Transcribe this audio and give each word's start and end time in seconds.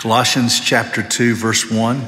Colossians 0.00 0.60
chapter 0.60 1.02
2, 1.02 1.34
verse 1.34 1.70
1. 1.70 2.00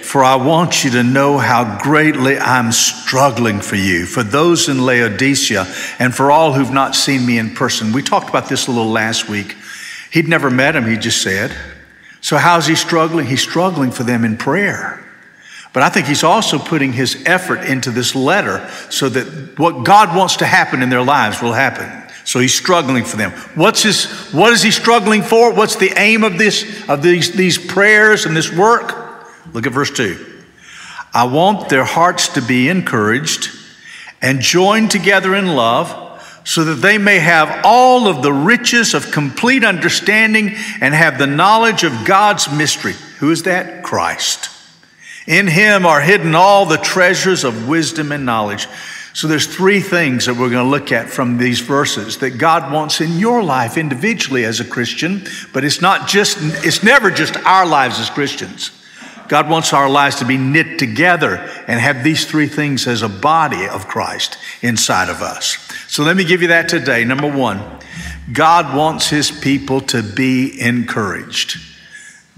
For 0.00 0.24
I 0.24 0.36
want 0.36 0.84
you 0.84 0.90
to 0.92 1.02
know 1.02 1.36
how 1.36 1.78
greatly 1.82 2.38
I'm 2.38 2.72
struggling 2.72 3.60
for 3.60 3.76
you, 3.76 4.06
for 4.06 4.22
those 4.22 4.70
in 4.70 4.86
Laodicea, 4.86 5.66
and 5.98 6.14
for 6.14 6.30
all 6.30 6.54
who've 6.54 6.72
not 6.72 6.94
seen 6.94 7.26
me 7.26 7.36
in 7.36 7.54
person. 7.54 7.92
We 7.92 8.00
talked 8.00 8.30
about 8.30 8.48
this 8.48 8.68
a 8.68 8.70
little 8.70 8.90
last 8.90 9.28
week. 9.28 9.54
He'd 10.12 10.28
never 10.28 10.48
met 10.48 10.74
him, 10.74 10.86
he 10.86 10.96
just 10.96 11.20
said. 11.20 11.54
So, 12.22 12.38
how's 12.38 12.66
he 12.66 12.74
struggling? 12.74 13.26
He's 13.26 13.42
struggling 13.42 13.90
for 13.90 14.04
them 14.04 14.24
in 14.24 14.38
prayer. 14.38 15.04
But 15.74 15.82
I 15.82 15.90
think 15.90 16.06
he's 16.06 16.24
also 16.24 16.58
putting 16.58 16.94
his 16.94 17.22
effort 17.26 17.64
into 17.64 17.90
this 17.90 18.14
letter 18.14 18.66
so 18.88 19.10
that 19.10 19.58
what 19.58 19.84
God 19.84 20.16
wants 20.16 20.36
to 20.36 20.46
happen 20.46 20.80
in 20.80 20.88
their 20.88 21.04
lives 21.04 21.42
will 21.42 21.52
happen. 21.52 22.02
So 22.24 22.38
he's 22.38 22.54
struggling 22.54 23.04
for 23.04 23.16
them. 23.16 23.32
What's 23.54 23.82
his, 23.82 24.04
what 24.32 24.52
is 24.52 24.62
he 24.62 24.70
struggling 24.70 25.22
for? 25.22 25.52
What's 25.52 25.76
the 25.76 25.92
aim 25.96 26.22
of 26.22 26.38
this, 26.38 26.88
of 26.88 27.02
these, 27.02 27.32
these 27.32 27.58
prayers 27.58 28.26
and 28.26 28.36
this 28.36 28.52
work? 28.52 29.26
Look 29.52 29.66
at 29.66 29.72
verse 29.72 29.90
two. 29.90 30.24
I 31.12 31.24
want 31.24 31.68
their 31.68 31.84
hearts 31.84 32.28
to 32.28 32.42
be 32.42 32.68
encouraged 32.68 33.50
and 34.22 34.40
joined 34.40 34.90
together 34.90 35.34
in 35.34 35.48
love 35.48 35.98
so 36.44 36.64
that 36.64 36.76
they 36.76 36.96
may 36.96 37.18
have 37.18 37.62
all 37.64 38.08
of 38.08 38.22
the 38.22 38.32
riches 38.32 38.94
of 38.94 39.10
complete 39.12 39.64
understanding 39.64 40.54
and 40.80 40.94
have 40.94 41.18
the 41.18 41.26
knowledge 41.26 41.84
of 41.84 42.04
God's 42.04 42.50
mystery. 42.50 42.94
Who 43.18 43.30
is 43.30 43.42
that? 43.44 43.82
Christ. 43.82 44.48
In 45.26 45.46
him 45.46 45.86
are 45.86 46.00
hidden 46.00 46.34
all 46.34 46.66
the 46.66 46.78
treasures 46.78 47.44
of 47.44 47.68
wisdom 47.68 48.10
and 48.10 48.26
knowledge. 48.26 48.66
So 49.14 49.28
there's 49.28 49.46
three 49.46 49.80
things 49.80 50.26
that 50.26 50.34
we're 50.34 50.50
going 50.50 50.64
to 50.64 50.70
look 50.70 50.90
at 50.90 51.08
from 51.08 51.36
these 51.36 51.60
verses 51.60 52.18
that 52.18 52.38
God 52.38 52.72
wants 52.72 53.00
in 53.00 53.18
your 53.18 53.42
life 53.42 53.76
individually 53.76 54.44
as 54.44 54.58
a 54.58 54.64
Christian, 54.64 55.24
but 55.52 55.64
it's 55.64 55.82
not 55.82 56.08
just 56.08 56.38
it's 56.64 56.82
never 56.82 57.10
just 57.10 57.36
our 57.38 57.66
lives 57.66 58.00
as 58.00 58.08
Christians. 58.08 58.70
God 59.28 59.48
wants 59.48 59.72
our 59.72 59.88
lives 59.88 60.16
to 60.16 60.26
be 60.26 60.36
knit 60.36 60.78
together 60.78 61.36
and 61.66 61.80
have 61.80 62.04
these 62.04 62.26
three 62.26 62.48
things 62.48 62.86
as 62.86 63.02
a 63.02 63.08
body 63.08 63.66
of 63.66 63.88
Christ 63.88 64.36
inside 64.60 65.08
of 65.08 65.22
us. 65.22 65.56
So 65.88 66.02
let 66.02 66.16
me 66.16 66.24
give 66.24 66.42
you 66.42 66.48
that 66.48 66.68
today. 66.68 67.04
Number 67.04 67.30
1, 67.30 67.80
God 68.32 68.76
wants 68.76 69.08
his 69.08 69.30
people 69.30 69.80
to 69.82 70.02
be 70.02 70.60
encouraged. 70.60 71.60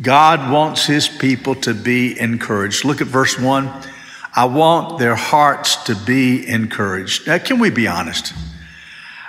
God 0.00 0.52
wants 0.52 0.86
his 0.86 1.08
people 1.08 1.54
to 1.56 1.74
be 1.74 2.18
encouraged. 2.18 2.84
Look 2.84 3.00
at 3.00 3.06
verse 3.06 3.38
1. 3.38 3.70
I 4.36 4.46
want 4.46 4.98
their 4.98 5.14
hearts 5.14 5.76
to 5.84 5.94
be 5.94 6.46
encouraged. 6.46 7.26
Now, 7.26 7.38
can 7.38 7.60
we 7.60 7.70
be 7.70 7.86
honest? 7.86 8.32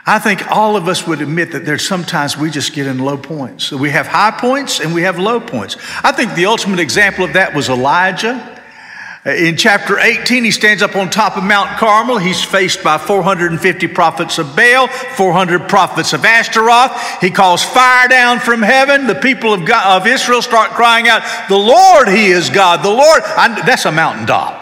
I 0.08 0.20
think 0.20 0.52
all 0.52 0.76
of 0.76 0.88
us 0.88 1.08
would 1.08 1.22
admit 1.22 1.52
that 1.52 1.66
there's 1.66 1.88
sometimes 1.88 2.38
we 2.38 2.52
just 2.52 2.74
get 2.74 2.86
in 2.88 3.00
low 3.00 3.18
points. 3.18 3.72
We 3.72 3.90
have 3.90 4.08
high 4.08 4.32
points 4.32 4.80
and 4.80 4.94
we 4.94 5.04
have 5.04 5.18
low 5.18 5.40
points. 5.40 5.78
I 6.04 6.12
think 6.12 6.36
the 6.36 6.46
ultimate 6.46 6.80
example 6.80 7.26
of 7.26 7.34
that 7.34 7.56
was 7.56 7.70
Elijah. 7.70 8.52
In 9.26 9.58
chapter 9.58 9.98
18, 9.98 10.44
he 10.44 10.52
stands 10.52 10.84
up 10.84 10.96
on 10.96 11.10
top 11.10 11.36
of 11.36 11.44
Mount 11.44 11.80
Carmel. 11.80 12.20
He's 12.20 12.44
faced 12.44 12.84
by 12.84 13.00
450 13.00 13.88
prophets 13.88 14.38
of 14.38 14.56
Baal, 14.56 14.88
400 14.88 15.68
prophets 15.68 16.14
of 16.14 16.24
Ashtaroth. 16.24 17.22
He 17.22 17.32
calls 17.32 17.64
fire 17.64 18.08
down 18.08 18.40
from 18.40 18.62
heaven. 18.62 19.08
The 19.08 19.16
people 19.16 19.52
of, 19.52 19.66
God, 19.66 20.00
of 20.00 20.08
Israel 20.08 20.44
start 20.44 20.72
crying 20.72 21.08
out, 21.08 21.24
The 21.50 21.58
Lord, 21.58 22.08
He 22.08 22.28
is 22.28 22.52
God. 22.52 22.84
The 22.84 22.92
Lord, 22.92 23.24
I, 23.24 23.64
that's 23.66 23.86
a 23.86 23.92
mountaintop. 23.92 24.55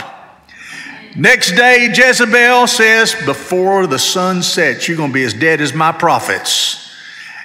Next 1.16 1.52
day, 1.52 1.92
Jezebel 1.94 2.66
says, 2.66 3.14
Before 3.26 3.86
the 3.86 4.00
sun 4.00 4.42
sets, 4.42 4.88
you're 4.88 4.98
going 4.98 5.12
to 5.12 5.14
be 5.14 5.24
as 5.24 5.34
dead 5.34 5.62
as 5.62 5.74
my 5.74 5.92
prophets. 5.92 6.80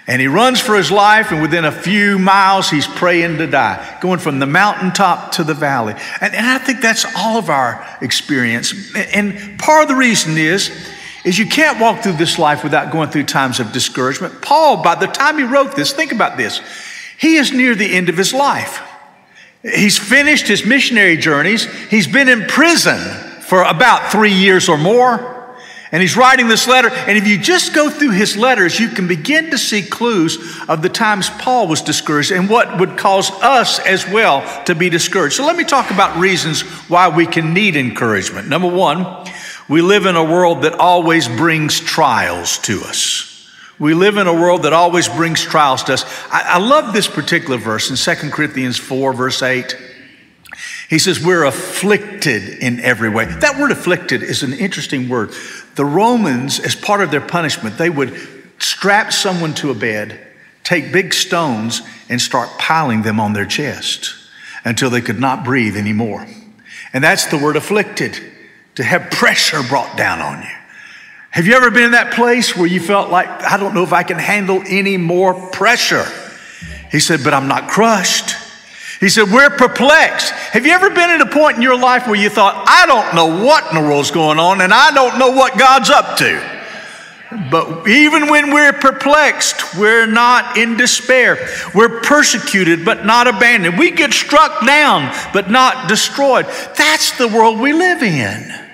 And 0.06 0.22
he 0.22 0.26
runs 0.26 0.58
for 0.58 0.74
his 0.74 0.90
life, 0.90 1.32
and 1.32 1.42
within 1.42 1.66
a 1.66 1.72
few 1.72 2.18
miles, 2.18 2.70
he's 2.70 2.86
praying 2.86 3.36
to 3.38 3.46
die, 3.46 3.98
going 4.00 4.20
from 4.20 4.38
the 4.38 4.46
mountaintop 4.46 5.32
to 5.32 5.44
the 5.44 5.52
valley. 5.52 5.92
And, 6.22 6.34
and 6.34 6.46
I 6.46 6.56
think 6.56 6.80
that's 6.80 7.04
all 7.14 7.36
of 7.36 7.50
our 7.50 7.86
experience. 8.00 8.72
And 8.96 9.58
part 9.58 9.82
of 9.82 9.88
the 9.88 9.96
reason 9.96 10.38
is, 10.38 10.70
is 11.26 11.38
you 11.38 11.46
can't 11.46 11.78
walk 11.78 12.02
through 12.02 12.14
this 12.14 12.38
life 12.38 12.64
without 12.64 12.90
going 12.90 13.10
through 13.10 13.24
times 13.24 13.60
of 13.60 13.70
discouragement. 13.72 14.40
Paul, 14.40 14.82
by 14.82 14.94
the 14.94 15.08
time 15.08 15.36
he 15.36 15.44
wrote 15.44 15.76
this, 15.76 15.92
think 15.92 16.12
about 16.12 16.38
this. 16.38 16.62
He 17.18 17.36
is 17.36 17.52
near 17.52 17.74
the 17.74 17.94
end 17.94 18.08
of 18.08 18.16
his 18.16 18.32
life. 18.32 18.80
He's 19.62 19.98
finished 19.98 20.48
his 20.48 20.64
missionary 20.64 21.18
journeys. 21.18 21.66
He's 21.90 22.06
been 22.06 22.30
in 22.30 22.46
prison 22.46 23.27
for 23.48 23.62
about 23.62 24.12
three 24.12 24.34
years 24.34 24.68
or 24.68 24.76
more. 24.76 25.38
And 25.90 26.02
he's 26.02 26.18
writing 26.18 26.48
this 26.48 26.68
letter. 26.68 26.90
And 26.90 27.16
if 27.16 27.26
you 27.26 27.38
just 27.38 27.74
go 27.74 27.88
through 27.88 28.10
his 28.10 28.36
letters, 28.36 28.78
you 28.78 28.90
can 28.90 29.08
begin 29.08 29.50
to 29.50 29.58
see 29.58 29.82
clues 29.82 30.36
of 30.68 30.82
the 30.82 30.90
times 30.90 31.30
Paul 31.30 31.66
was 31.66 31.80
discouraged 31.80 32.30
and 32.30 32.50
what 32.50 32.78
would 32.78 32.98
cause 32.98 33.30
us 33.30 33.78
as 33.78 34.06
well 34.06 34.44
to 34.64 34.74
be 34.74 34.90
discouraged. 34.90 35.36
So 35.36 35.46
let 35.46 35.56
me 35.56 35.64
talk 35.64 35.90
about 35.90 36.18
reasons 36.18 36.60
why 36.90 37.08
we 37.08 37.26
can 37.26 37.54
need 37.54 37.74
encouragement. 37.74 38.48
Number 38.48 38.68
one, 38.68 39.06
we 39.66 39.80
live 39.80 40.04
in 40.04 40.16
a 40.16 40.24
world 40.24 40.62
that 40.62 40.74
always 40.74 41.26
brings 41.26 41.80
trials 41.80 42.58
to 42.58 42.82
us. 42.82 43.24
We 43.78 43.94
live 43.94 44.18
in 44.18 44.26
a 44.26 44.34
world 44.34 44.64
that 44.64 44.74
always 44.74 45.08
brings 45.08 45.42
trials 45.42 45.84
to 45.84 45.94
us. 45.94 46.04
I, 46.30 46.54
I 46.54 46.58
love 46.58 46.92
this 46.92 47.08
particular 47.08 47.56
verse 47.56 47.88
in 47.88 47.96
2 47.96 48.30
Corinthians 48.30 48.76
4, 48.76 49.14
verse 49.14 49.42
8. 49.42 49.87
He 50.88 50.98
says, 50.98 51.24
We're 51.24 51.44
afflicted 51.44 52.48
in 52.48 52.80
every 52.80 53.10
way. 53.10 53.26
That 53.26 53.58
word 53.58 53.70
afflicted 53.70 54.22
is 54.22 54.42
an 54.42 54.52
interesting 54.54 55.08
word. 55.08 55.32
The 55.74 55.84
Romans, 55.84 56.58
as 56.58 56.74
part 56.74 57.02
of 57.02 57.10
their 57.10 57.20
punishment, 57.20 57.78
they 57.78 57.90
would 57.90 58.18
strap 58.58 59.12
someone 59.12 59.54
to 59.54 59.70
a 59.70 59.74
bed, 59.74 60.18
take 60.64 60.92
big 60.92 61.12
stones, 61.12 61.82
and 62.08 62.20
start 62.20 62.48
piling 62.58 63.02
them 63.02 63.20
on 63.20 63.34
their 63.34 63.46
chest 63.46 64.14
until 64.64 64.90
they 64.90 65.00
could 65.00 65.20
not 65.20 65.44
breathe 65.44 65.76
anymore. 65.76 66.26
And 66.92 67.04
that's 67.04 67.26
the 67.26 67.38
word 67.38 67.56
afflicted, 67.56 68.18
to 68.76 68.82
have 68.82 69.10
pressure 69.10 69.62
brought 69.62 69.96
down 69.96 70.20
on 70.20 70.42
you. 70.42 70.48
Have 71.30 71.46
you 71.46 71.54
ever 71.54 71.70
been 71.70 71.84
in 71.84 71.90
that 71.92 72.14
place 72.14 72.56
where 72.56 72.66
you 72.66 72.80
felt 72.80 73.10
like, 73.10 73.28
I 73.28 73.58
don't 73.58 73.74
know 73.74 73.82
if 73.82 73.92
I 73.92 74.02
can 74.02 74.18
handle 74.18 74.62
any 74.66 74.96
more 74.96 75.34
pressure? 75.50 76.06
He 76.90 77.00
said, 77.00 77.20
but 77.22 77.34
I'm 77.34 77.48
not 77.48 77.68
crushed. 77.68 78.34
He 79.00 79.08
said, 79.08 79.30
We're 79.30 79.50
perplexed. 79.50 80.30
Have 80.30 80.66
you 80.66 80.72
ever 80.72 80.90
been 80.90 81.10
at 81.10 81.20
a 81.20 81.26
point 81.26 81.56
in 81.56 81.62
your 81.62 81.78
life 81.78 82.06
where 82.06 82.16
you 82.16 82.30
thought, 82.30 82.64
I 82.66 82.86
don't 82.86 83.14
know 83.14 83.44
what 83.44 83.68
in 83.70 83.80
the 83.80 83.88
world's 83.88 84.10
going 84.10 84.38
on 84.38 84.60
and 84.60 84.72
I 84.72 84.90
don't 84.92 85.18
know 85.18 85.30
what 85.30 85.58
God's 85.58 85.90
up 85.90 86.18
to? 86.18 86.58
But 87.50 87.86
even 87.86 88.28
when 88.28 88.54
we're 88.54 88.72
perplexed, 88.72 89.76
we're 89.78 90.06
not 90.06 90.56
in 90.56 90.78
despair. 90.78 91.36
We're 91.74 92.00
persecuted, 92.00 92.86
but 92.86 93.04
not 93.04 93.26
abandoned. 93.26 93.78
We 93.78 93.90
get 93.90 94.14
struck 94.14 94.64
down, 94.66 95.14
but 95.34 95.50
not 95.50 95.88
destroyed. 95.88 96.46
That's 96.76 97.16
the 97.18 97.28
world 97.28 97.60
we 97.60 97.74
live 97.74 98.02
in. 98.02 98.67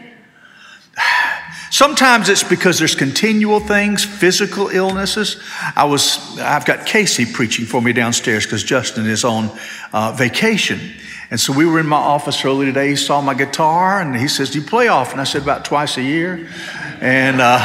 Sometimes 1.75 2.29
it's 2.29 2.45
because 2.45 2.79
there's 2.79 2.95
continual 2.95 3.59
things, 3.59 4.05
physical 4.05 4.69
illnesses. 4.69 5.43
I 5.75 5.83
was, 5.87 6.39
I've 6.39 6.65
got 6.65 6.87
Casey 6.87 7.27
preaching 7.27 7.65
for 7.65 7.83
me 7.83 7.93
downstairs 7.93 8.45
because 8.45 8.63
Justin 8.63 9.07
is 9.07 9.25
on 9.25 9.51
uh, 9.93 10.13
vacation. 10.13 10.79
And 11.33 11.41
so 11.41 11.53
we 11.53 11.67
were 11.67 11.81
in 11.81 11.89
my 11.89 11.97
office 11.97 12.45
early 12.45 12.67
today. 12.67 12.91
He 12.91 12.95
saw 12.95 13.21
my 13.21 13.35
guitar 13.35 14.01
and 14.01 14.15
he 14.15 14.29
says, 14.29 14.51
Do 14.51 14.61
you 14.61 14.65
play 14.65 14.87
often? 14.87 15.19
I 15.19 15.25
said, 15.25 15.43
About 15.43 15.65
twice 15.65 15.97
a 15.97 16.03
year. 16.03 16.49
And, 17.01 17.41
uh, 17.41 17.59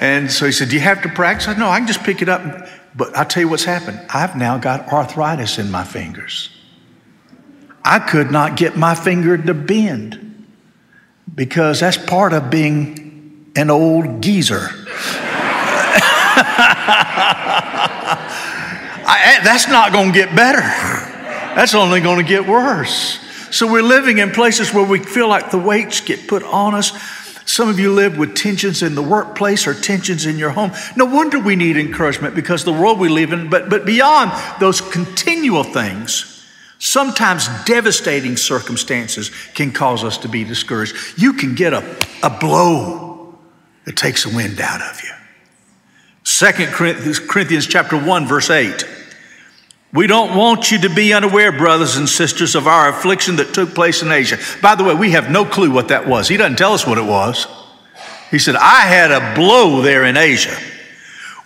and 0.00 0.30
so 0.30 0.46
he 0.46 0.52
said, 0.52 0.68
Do 0.68 0.76
you 0.76 0.82
have 0.82 1.02
to 1.02 1.08
practice? 1.08 1.48
I 1.48 1.54
said, 1.54 1.58
No, 1.58 1.68
I 1.68 1.78
can 1.78 1.88
just 1.88 2.04
pick 2.04 2.22
it 2.22 2.28
up. 2.28 2.68
But 2.94 3.16
I'll 3.16 3.26
tell 3.26 3.40
you 3.40 3.48
what's 3.48 3.64
happened. 3.64 4.06
I've 4.08 4.36
now 4.36 4.56
got 4.56 4.86
arthritis 4.92 5.58
in 5.58 5.72
my 5.72 5.82
fingers. 5.82 6.48
I 7.84 7.98
could 7.98 8.30
not 8.30 8.56
get 8.56 8.76
my 8.76 8.94
finger 8.94 9.36
to 9.36 9.52
bend 9.52 10.46
because 11.34 11.80
that's 11.80 11.98
part 11.98 12.32
of 12.32 12.50
being 12.50 13.05
an 13.56 13.70
old 13.70 14.20
geezer. 14.20 14.68
I, 19.08 19.22
eh, 19.24 19.44
that's 19.44 19.68
not 19.68 19.92
going 19.92 20.12
to 20.12 20.18
get 20.18 20.34
better. 20.36 20.60
That's 20.60 21.74
only 21.74 22.00
going 22.00 22.18
to 22.18 22.28
get 22.28 22.46
worse. 22.46 23.18
So 23.50 23.70
we're 23.70 23.82
living 23.82 24.18
in 24.18 24.32
places 24.32 24.74
where 24.74 24.84
we 24.84 24.98
feel 24.98 25.28
like 25.28 25.50
the 25.50 25.58
weights 25.58 26.00
get 26.00 26.28
put 26.28 26.42
on 26.42 26.74
us. 26.74 26.92
Some 27.46 27.68
of 27.68 27.78
you 27.78 27.92
live 27.92 28.18
with 28.18 28.34
tensions 28.34 28.82
in 28.82 28.94
the 28.96 29.02
workplace 29.02 29.66
or 29.66 29.72
tensions 29.72 30.26
in 30.26 30.36
your 30.36 30.50
home. 30.50 30.72
No 30.96 31.04
wonder 31.04 31.38
we 31.38 31.54
need 31.54 31.76
encouragement 31.76 32.34
because 32.34 32.64
the 32.64 32.72
world 32.72 32.98
we 32.98 33.08
live 33.08 33.32
in, 33.32 33.48
but, 33.48 33.70
but 33.70 33.86
beyond 33.86 34.32
those 34.60 34.80
continual 34.80 35.62
things, 35.62 36.44
sometimes 36.78 37.48
devastating 37.64 38.36
circumstances 38.36 39.30
can 39.54 39.70
cause 39.70 40.02
us 40.02 40.18
to 40.18 40.28
be 40.28 40.42
discouraged. 40.42 40.96
You 41.16 41.34
can 41.34 41.54
get 41.54 41.72
a, 41.72 41.96
a 42.24 42.30
blow 42.30 43.05
it 43.86 43.96
takes 43.96 44.24
the 44.24 44.34
wind 44.34 44.60
out 44.60 44.82
of 44.82 45.02
you. 45.02 45.10
Second 46.24 46.72
Corinthians 46.72 47.66
chapter 47.66 47.96
1 47.96 48.26
verse 48.26 48.50
8. 48.50 48.84
We 49.92 50.06
don't 50.06 50.36
want 50.36 50.70
you 50.70 50.80
to 50.80 50.90
be 50.94 51.14
unaware, 51.14 51.52
brothers 51.52 51.96
and 51.96 52.08
sisters, 52.08 52.54
of 52.54 52.66
our 52.66 52.90
affliction 52.90 53.36
that 53.36 53.54
took 53.54 53.74
place 53.74 54.02
in 54.02 54.12
Asia. 54.12 54.36
By 54.60 54.74
the 54.74 54.84
way, 54.84 54.94
we 54.94 55.12
have 55.12 55.30
no 55.30 55.44
clue 55.44 55.70
what 55.70 55.88
that 55.88 56.06
was. 56.06 56.28
He 56.28 56.36
doesn't 56.36 56.58
tell 56.58 56.74
us 56.74 56.86
what 56.86 56.98
it 56.98 57.04
was. 57.04 57.46
He 58.30 58.38
said, 58.38 58.56
I 58.56 58.80
had 58.80 59.12
a 59.12 59.34
blow 59.34 59.80
there 59.80 60.04
in 60.04 60.16
Asia. 60.16 60.54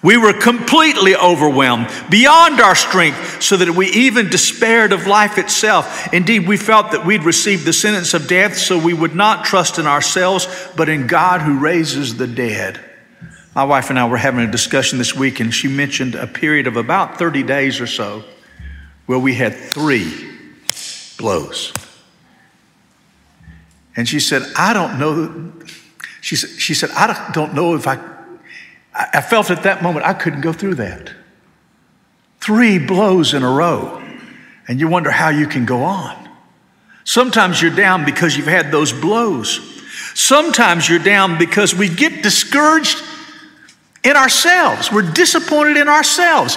We 0.02 0.16
were 0.16 0.32
completely 0.32 1.14
overwhelmed, 1.14 1.90
beyond 2.08 2.60
our 2.60 2.74
strength, 2.74 3.42
so 3.42 3.58
that 3.58 3.68
we 3.70 3.88
even 3.90 4.30
despaired 4.30 4.92
of 4.92 5.06
life 5.06 5.36
itself. 5.36 6.12
Indeed, 6.14 6.48
we 6.48 6.56
felt 6.56 6.92
that 6.92 7.04
we'd 7.04 7.24
received 7.24 7.66
the 7.66 7.74
sentence 7.74 8.14
of 8.14 8.26
death, 8.26 8.56
so 8.56 8.78
we 8.78 8.94
would 8.94 9.14
not 9.14 9.44
trust 9.44 9.78
in 9.78 9.86
ourselves, 9.86 10.48
but 10.74 10.88
in 10.88 11.06
God 11.06 11.42
who 11.42 11.58
raises 11.58 12.16
the 12.16 12.26
dead. 12.26 12.80
My 13.54 13.64
wife 13.64 13.90
and 13.90 13.98
I 13.98 14.08
were 14.08 14.16
having 14.16 14.40
a 14.40 14.50
discussion 14.50 14.96
this 14.96 15.14
week, 15.14 15.38
and 15.38 15.52
she 15.52 15.68
mentioned 15.68 16.14
a 16.14 16.26
period 16.26 16.66
of 16.66 16.76
about 16.76 17.18
30 17.18 17.42
days 17.42 17.78
or 17.78 17.86
so 17.86 18.24
where 19.04 19.18
we 19.18 19.34
had 19.34 19.54
three 19.54 20.30
blows. 21.18 21.74
And 23.96 24.08
she 24.08 24.20
said, 24.20 24.42
I 24.56 24.72
don't 24.72 24.98
know. 24.98 25.52
She 26.22 26.36
said, 26.36 26.50
she 26.50 26.74
said 26.74 26.90
I 26.92 27.30
don't 27.32 27.54
know 27.54 27.74
if 27.74 27.86
I 27.86 27.96
I 28.92 29.20
felt 29.20 29.50
at 29.50 29.62
that 29.62 29.82
moment 29.82 30.06
I 30.06 30.14
couldn't 30.14 30.40
go 30.40 30.52
through 30.52 30.76
that. 30.76 31.12
Three 32.40 32.78
blows 32.78 33.34
in 33.34 33.42
a 33.42 33.50
row, 33.50 34.02
and 34.66 34.80
you 34.80 34.88
wonder 34.88 35.10
how 35.10 35.28
you 35.28 35.46
can 35.46 35.66
go 35.66 35.82
on. 35.82 36.28
Sometimes 37.04 37.60
you're 37.60 37.74
down 37.74 38.04
because 38.04 38.36
you've 38.36 38.46
had 38.46 38.70
those 38.70 38.92
blows. 38.92 39.60
Sometimes 40.14 40.88
you're 40.88 40.98
down 40.98 41.38
because 41.38 41.74
we 41.74 41.88
get 41.88 42.22
discouraged 42.22 43.02
in 44.04 44.16
ourselves. 44.16 44.90
We're 44.90 45.10
disappointed 45.10 45.76
in 45.76 45.88
ourselves. 45.88 46.56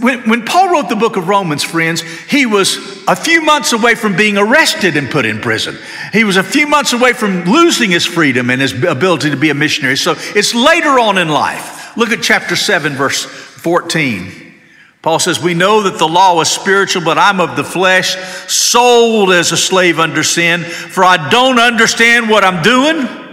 When, 0.00 0.28
when, 0.28 0.44
Paul 0.44 0.70
wrote 0.70 0.88
the 0.88 0.96
book 0.96 1.16
of 1.16 1.28
Romans, 1.28 1.62
friends, 1.62 2.02
he 2.02 2.46
was 2.46 2.76
a 3.06 3.14
few 3.14 3.42
months 3.42 3.72
away 3.72 3.94
from 3.94 4.16
being 4.16 4.36
arrested 4.36 4.96
and 4.96 5.10
put 5.10 5.24
in 5.24 5.40
prison. 5.40 5.78
He 6.12 6.24
was 6.24 6.36
a 6.36 6.42
few 6.42 6.66
months 6.66 6.92
away 6.92 7.12
from 7.12 7.44
losing 7.44 7.90
his 7.90 8.04
freedom 8.04 8.50
and 8.50 8.60
his 8.60 8.72
ability 8.72 9.30
to 9.30 9.36
be 9.36 9.50
a 9.50 9.54
missionary. 9.54 9.96
So 9.96 10.14
it's 10.18 10.54
later 10.54 10.98
on 10.98 11.18
in 11.18 11.28
life. 11.28 11.96
Look 11.96 12.10
at 12.10 12.22
chapter 12.22 12.56
7, 12.56 12.94
verse 12.94 13.24
14. 13.24 14.54
Paul 15.00 15.18
says, 15.18 15.42
We 15.42 15.54
know 15.54 15.82
that 15.82 15.98
the 15.98 16.08
law 16.08 16.40
is 16.40 16.48
spiritual, 16.48 17.04
but 17.04 17.18
I'm 17.18 17.40
of 17.40 17.56
the 17.56 17.64
flesh, 17.64 18.16
sold 18.50 19.32
as 19.32 19.52
a 19.52 19.56
slave 19.56 19.98
under 19.98 20.22
sin, 20.22 20.62
for 20.62 21.04
I 21.04 21.28
don't 21.30 21.58
understand 21.58 22.28
what 22.28 22.42
I'm 22.42 22.62
doing 22.62 23.23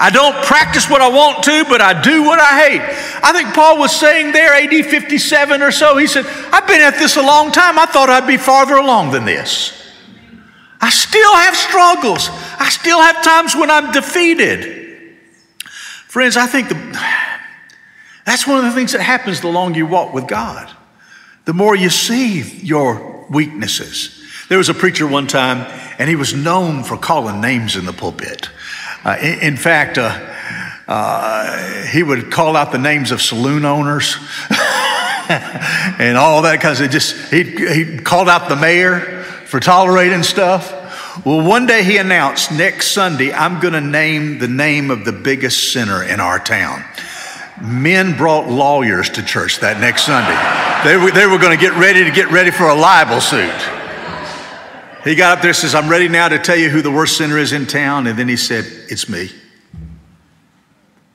I 0.00 0.10
don't 0.10 0.36
practice 0.44 0.88
what 0.88 1.00
I 1.00 1.08
want 1.08 1.42
to, 1.44 1.64
but 1.64 1.80
I 1.80 2.00
do 2.00 2.22
what 2.22 2.38
I 2.38 2.68
hate. 2.68 2.80
I 3.24 3.32
think 3.32 3.52
Paul 3.52 3.78
was 3.78 3.94
saying 3.94 4.30
there, 4.30 4.54
AD 4.54 4.86
57 4.86 5.60
or 5.60 5.72
so, 5.72 5.96
he 5.96 6.06
said, 6.06 6.24
I've 6.52 6.68
been 6.68 6.80
at 6.80 6.98
this 6.98 7.16
a 7.16 7.22
long 7.22 7.50
time. 7.50 7.80
I 7.80 7.86
thought 7.86 8.08
I'd 8.08 8.26
be 8.26 8.36
farther 8.36 8.76
along 8.76 9.10
than 9.10 9.24
this. 9.24 9.72
I 10.80 10.90
still 10.90 11.34
have 11.34 11.56
struggles. 11.56 12.28
I 12.60 12.68
still 12.70 13.00
have 13.00 13.24
times 13.24 13.56
when 13.56 13.72
I'm 13.72 13.90
defeated. 13.90 15.16
Friends, 16.06 16.36
I 16.36 16.46
think 16.46 16.68
the, 16.68 16.74
that's 18.24 18.46
one 18.46 18.58
of 18.58 18.64
the 18.64 18.72
things 18.72 18.92
that 18.92 19.00
happens 19.00 19.40
the 19.40 19.48
longer 19.48 19.78
you 19.78 19.86
walk 19.86 20.14
with 20.14 20.28
God. 20.28 20.70
The 21.44 21.52
more 21.52 21.74
you 21.74 21.90
see 21.90 22.42
your 22.60 23.26
weaknesses. 23.28 24.24
There 24.48 24.58
was 24.58 24.68
a 24.68 24.74
preacher 24.74 25.08
one 25.08 25.26
time, 25.26 25.66
and 25.98 26.08
he 26.08 26.14
was 26.14 26.34
known 26.34 26.84
for 26.84 26.96
calling 26.96 27.40
names 27.40 27.74
in 27.74 27.84
the 27.84 27.92
pulpit. 27.92 28.48
Uh, 29.04 29.16
in, 29.20 29.38
in, 29.40 29.56
fact, 29.56 29.98
uh, 29.98 30.34
uh, 30.88 31.84
he 31.86 32.02
would 32.02 32.30
call 32.30 32.56
out 32.56 32.72
the 32.72 32.78
names 32.78 33.10
of 33.10 33.22
saloon 33.22 33.64
owners 33.64 34.16
and 35.30 36.16
all 36.16 36.42
that 36.42 36.56
because 36.58 36.80
it 36.80 36.90
just 36.90 37.30
he 37.30 37.44
he 37.44 37.98
called 37.98 38.28
out 38.28 38.48
the 38.48 38.56
mayor 38.56 39.22
for 39.46 39.60
tolerating 39.60 40.22
stuff. 40.22 40.74
Well, 41.24 41.46
one 41.46 41.66
day 41.66 41.82
he 41.82 41.96
announced, 41.96 42.52
next 42.52 42.92
Sunday, 42.92 43.32
I'm 43.32 43.60
going 43.60 43.74
to 43.74 43.80
name 43.80 44.38
the 44.38 44.48
name 44.48 44.90
of 44.90 45.04
the 45.04 45.12
biggest 45.12 45.72
sinner 45.72 46.02
in 46.02 46.20
our 46.20 46.38
town. 46.38 46.84
Men 47.60 48.16
brought 48.16 48.48
lawyers 48.48 49.10
to 49.10 49.22
church 49.24 49.58
that 49.60 49.80
next 49.80 50.06
Sunday. 50.06 50.88
They 50.88 50.96
were, 50.96 51.10
they 51.10 51.26
were 51.26 51.38
going 51.38 51.58
to 51.58 51.60
get 51.60 51.76
ready 51.76 52.04
to 52.04 52.10
get 52.10 52.30
ready 52.30 52.52
for 52.52 52.68
a 52.68 52.74
libel 52.74 53.20
suit. 53.20 53.77
He 55.08 55.14
got 55.14 55.38
up 55.38 55.42
there 55.42 55.50
and 55.50 55.56
says, 55.56 55.74
I'm 55.74 55.88
ready 55.88 56.06
now 56.06 56.28
to 56.28 56.38
tell 56.38 56.56
you 56.56 56.68
who 56.68 56.82
the 56.82 56.90
worst 56.90 57.16
sinner 57.16 57.38
is 57.38 57.54
in 57.54 57.64
town. 57.64 58.06
And 58.06 58.18
then 58.18 58.28
he 58.28 58.36
said, 58.36 58.66
It's 58.90 59.08
me. 59.08 59.30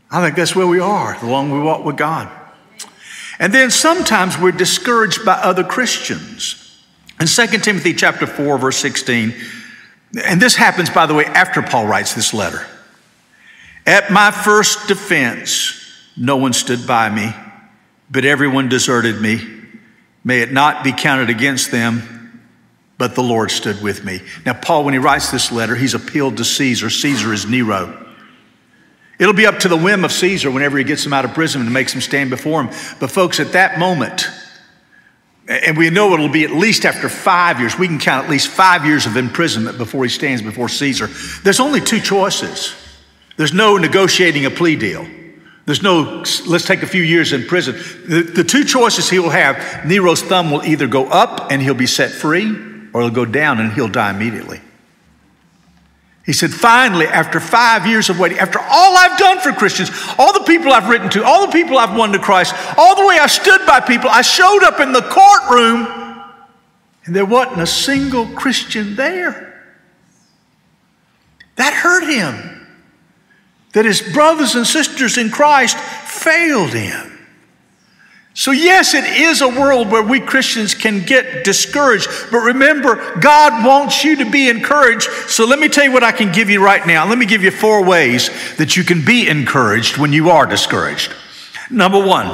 I 0.10 0.24
think 0.24 0.36
that's 0.36 0.56
where 0.56 0.66
we 0.66 0.80
are 0.80 1.16
the 1.19 1.28
longer 1.28 1.54
we 1.54 1.62
walk 1.62 1.86
with 1.86 1.95
God. 1.95 2.28
And 3.38 3.54
then 3.54 3.69
sometimes 3.69 4.36
we're 4.40 4.51
discouraged 4.51 5.24
by 5.24 5.34
other 5.34 5.63
Christians. 5.63 6.84
In 7.19 7.28
2 7.28 7.60
Timothy 7.60 7.94
chapter 7.94 8.25
4, 8.25 8.57
verse 8.57 8.78
16, 8.78 9.31
and 10.25 10.42
this 10.42 10.56
happens, 10.56 10.90
by 10.90 11.06
the 11.06 11.13
way, 11.13 11.25
after 11.25 11.62
Paul 11.62 11.86
writes 11.86 12.16
this 12.16 12.34
letter. 12.34 12.66
At 13.86 14.12
my 14.12 14.31
first 14.31 14.88
defense, 14.88 15.80
no 16.18 16.38
one 16.38 16.54
stood 16.54 16.88
by 16.88 17.10
me, 17.10 17.31
but 18.10 18.25
everyone 18.25 18.69
deserted 18.69 19.22
me. 19.22 19.40
May 20.24 20.42
it 20.42 20.51
not 20.51 20.84
be 20.84 20.94
counted 20.94 21.30
against 21.30 21.69
them 21.69 22.22
but 22.98 23.16
the 23.16 23.24
Lord 23.24 23.51
stood 23.51 23.81
with 23.81 24.04
me. 24.04 24.22
Now, 24.45 24.54
Paul, 24.54 24.86
when 24.86 24.94
he 24.94 25.00
writes 25.00 25.31
this 25.31 25.51
letter, 25.51 25.75
he's 25.75 25.94
appealed 25.94 26.38
to 26.38 26.45
Caesar. 26.45 26.90
Caesar 26.90 27.34
is 27.34 27.45
Nero. 27.45 28.00
It'll 29.19 29.34
be 29.34 29.45
up 29.45 29.60
to 29.60 29.68
the 29.68 29.78
whim 29.78 30.04
of 30.04 30.12
Caesar 30.12 30.51
whenever 30.51 30.78
he 30.78 30.84
gets 30.84 31.06
him 31.06 31.13
out 31.13 31.25
of 31.25 31.34
prison 31.34 31.62
and 31.62 31.72
makes 31.72 31.94
him 31.94 32.01
stand 32.01 32.30
before 32.30 32.63
him. 32.63 32.68
But, 33.00 33.12
folks, 33.12 33.40
at 33.40 33.54
that 33.54 33.80
moment, 33.80 34.28
and 35.48 35.78
we 35.78 35.90
know 35.90 36.13
it'll 36.13 36.30
be 36.30 36.44
at 36.45 36.51
least 36.51 36.86
after 36.86 37.10
five 37.10 37.60
years, 37.60 37.78
we 37.78 37.88
can 37.88 38.00
count 38.00 38.25
at 38.25 38.31
least 38.31 38.48
five 38.48 38.86
years 38.86 39.06
of 39.06 39.18
imprisonment 39.18 39.78
before 39.78 40.04
he 40.04 40.10
stands 40.10 40.42
before 40.42 40.69
Caesar. 40.69 41.07
There's 41.44 41.60
only 41.60 41.81
two 41.81 42.00
choices 42.00 42.75
there's 43.36 43.54
no 43.54 43.78
negotiating 43.78 44.45
a 44.45 44.51
plea 44.51 44.75
deal. 44.75 45.07
There's 45.66 45.81
no, 45.81 46.24
let's 46.45 46.66
take 46.66 46.84
a 46.84 46.88
few 46.88 47.01
years 47.01 47.34
in 47.34 47.45
prison. 47.45 47.75
The, 48.07 48.22
the 48.22 48.44
two 48.44 48.63
choices 48.63 49.10
he 49.10 49.18
will 49.18 49.30
have 49.30 49.86
Nero's 49.86 50.22
thumb 50.22 50.51
will 50.51 50.63
either 50.63 50.88
go 50.88 51.07
up 51.07 51.51
and 51.51 51.62
he'll 51.62 51.74
be 51.74 51.88
set 51.88 52.12
free, 52.12 52.72
or 52.94 53.01
he'll 53.01 53.10
go 53.10 53.25
down 53.25 53.60
and 53.60 53.74
he'll 53.74 53.88
die 53.88 54.12
immediately. 54.12 54.62
He 56.25 56.31
said, 56.31 56.51
finally, 56.51 57.06
after 57.06 57.42
five 57.42 57.86
years 57.86 58.10
of 58.10 58.18
waiting, 58.18 58.40
after 58.40 58.60
all 58.60 58.95
I've 58.95 59.19
done 59.19 59.40
for 59.40 59.51
Christians, 59.51 59.92
all 60.18 60.31
the 60.31 60.45
people 60.45 60.72
I've 60.72 60.88
written 60.88 61.10
to, 61.12 61.24
all 61.25 61.45
the 61.45 61.51
people 61.51 61.78
I've 61.78 61.98
won 61.98 62.13
to 62.13 62.19
Christ, 62.19 62.56
all 62.78 62.95
the 62.95 63.06
way 63.06 63.18
I've 63.19 63.31
stood 63.31 63.66
by 63.68 63.81
people, 63.81 64.10
I 64.10 64.22
showed 64.22 64.63
up 64.63 64.80
in 64.80 64.94
the 64.94 65.01
courtroom 65.01 66.04
and 67.06 67.16
there 67.16 67.25
wasn't 67.25 67.62
a 67.62 67.68
single 67.68 68.25
Christian 68.28 68.95
there. 68.95 69.50
That 71.56 71.74
hurt 71.74 72.07
him. 72.07 72.68
That 73.74 73.86
his 73.86 74.01
brothers 74.01 74.56
and 74.56 74.66
sisters 74.66 75.18
in 75.18 75.30
Christ 75.30 75.78
failed 75.78 76.74
him. 76.74 77.12
So, 78.35 78.50
yes, 78.50 78.95
it 78.95 79.03
is 79.03 79.41
a 79.41 79.47
world 79.47 79.91
where 79.91 80.01
we 80.01 80.19
Christians 80.19 80.74
can 80.74 81.06
get 81.06 81.44
discouraged, 81.44 82.09
but 82.31 82.39
remember, 82.39 83.19
God 83.19 83.63
wants 83.63 84.04
you 84.04 84.16
to 84.16 84.30
be 84.30 84.49
encouraged. 84.49 85.07
So, 85.28 85.45
let 85.45 85.59
me 85.59 85.69
tell 85.69 85.83
you 85.83 85.92
what 85.92 86.04
I 86.04 86.11
can 86.11 86.31
give 86.31 86.49
you 86.49 86.63
right 86.63 86.85
now. 86.87 87.07
Let 87.07 87.19
me 87.19 87.28
give 87.28 87.44
you 87.44 87.52
four 87.52 87.85
ways 87.85 88.31
that 88.57 88.75
you 88.75 88.83
can 88.83 89.06
be 89.06 89.28
encouraged 89.28 89.97
when 89.97 90.13
you 90.13 90.31
are 90.31 90.47
discouraged. 90.47 91.13
Number 91.69 92.04
one, 92.04 92.28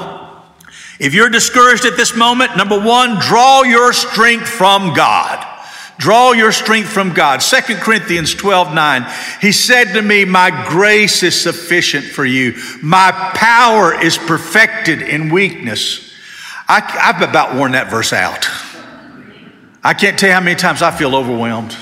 if 1.00 1.14
you're 1.14 1.30
discouraged 1.30 1.84
at 1.84 1.98
this 1.98 2.16
moment, 2.16 2.56
number 2.56 2.80
one, 2.80 3.20
draw 3.20 3.64
your 3.64 3.92
strength 3.92 4.48
from 4.48 4.94
God. 4.94 5.46
Draw 6.00 6.32
your 6.32 6.54
strength 6.54 6.88
from 6.88 7.14
God. 7.14 7.42
2 7.42 7.76
Corinthians 7.76 8.34
12 8.34 8.74
9. 8.74 9.06
He 9.42 9.52
said 9.52 9.94
to 9.94 10.02
me, 10.02 10.24
My 10.24 10.66
grace 10.70 11.24
is 11.24 11.40
sufficient 11.40 12.06
for 12.06 12.26
you. 12.26 12.56
My 12.82 13.12
power 13.36 14.02
is 14.02 14.18
perfected 14.18 15.02
in 15.02 15.30
weakness. 15.30 16.14
I, 16.70 16.80
have 16.80 17.22
about 17.22 17.56
worn 17.56 17.74
that 17.74 17.90
verse 17.90 18.14
out. 18.14 18.48
I 19.84 19.94
can't 19.94 20.18
tell 20.18 20.30
you 20.30 20.36
how 20.36 20.42
many 20.42 20.56
times 20.56 20.82
I 20.82 20.92
feel 20.92 21.16
overwhelmed. 21.16 21.76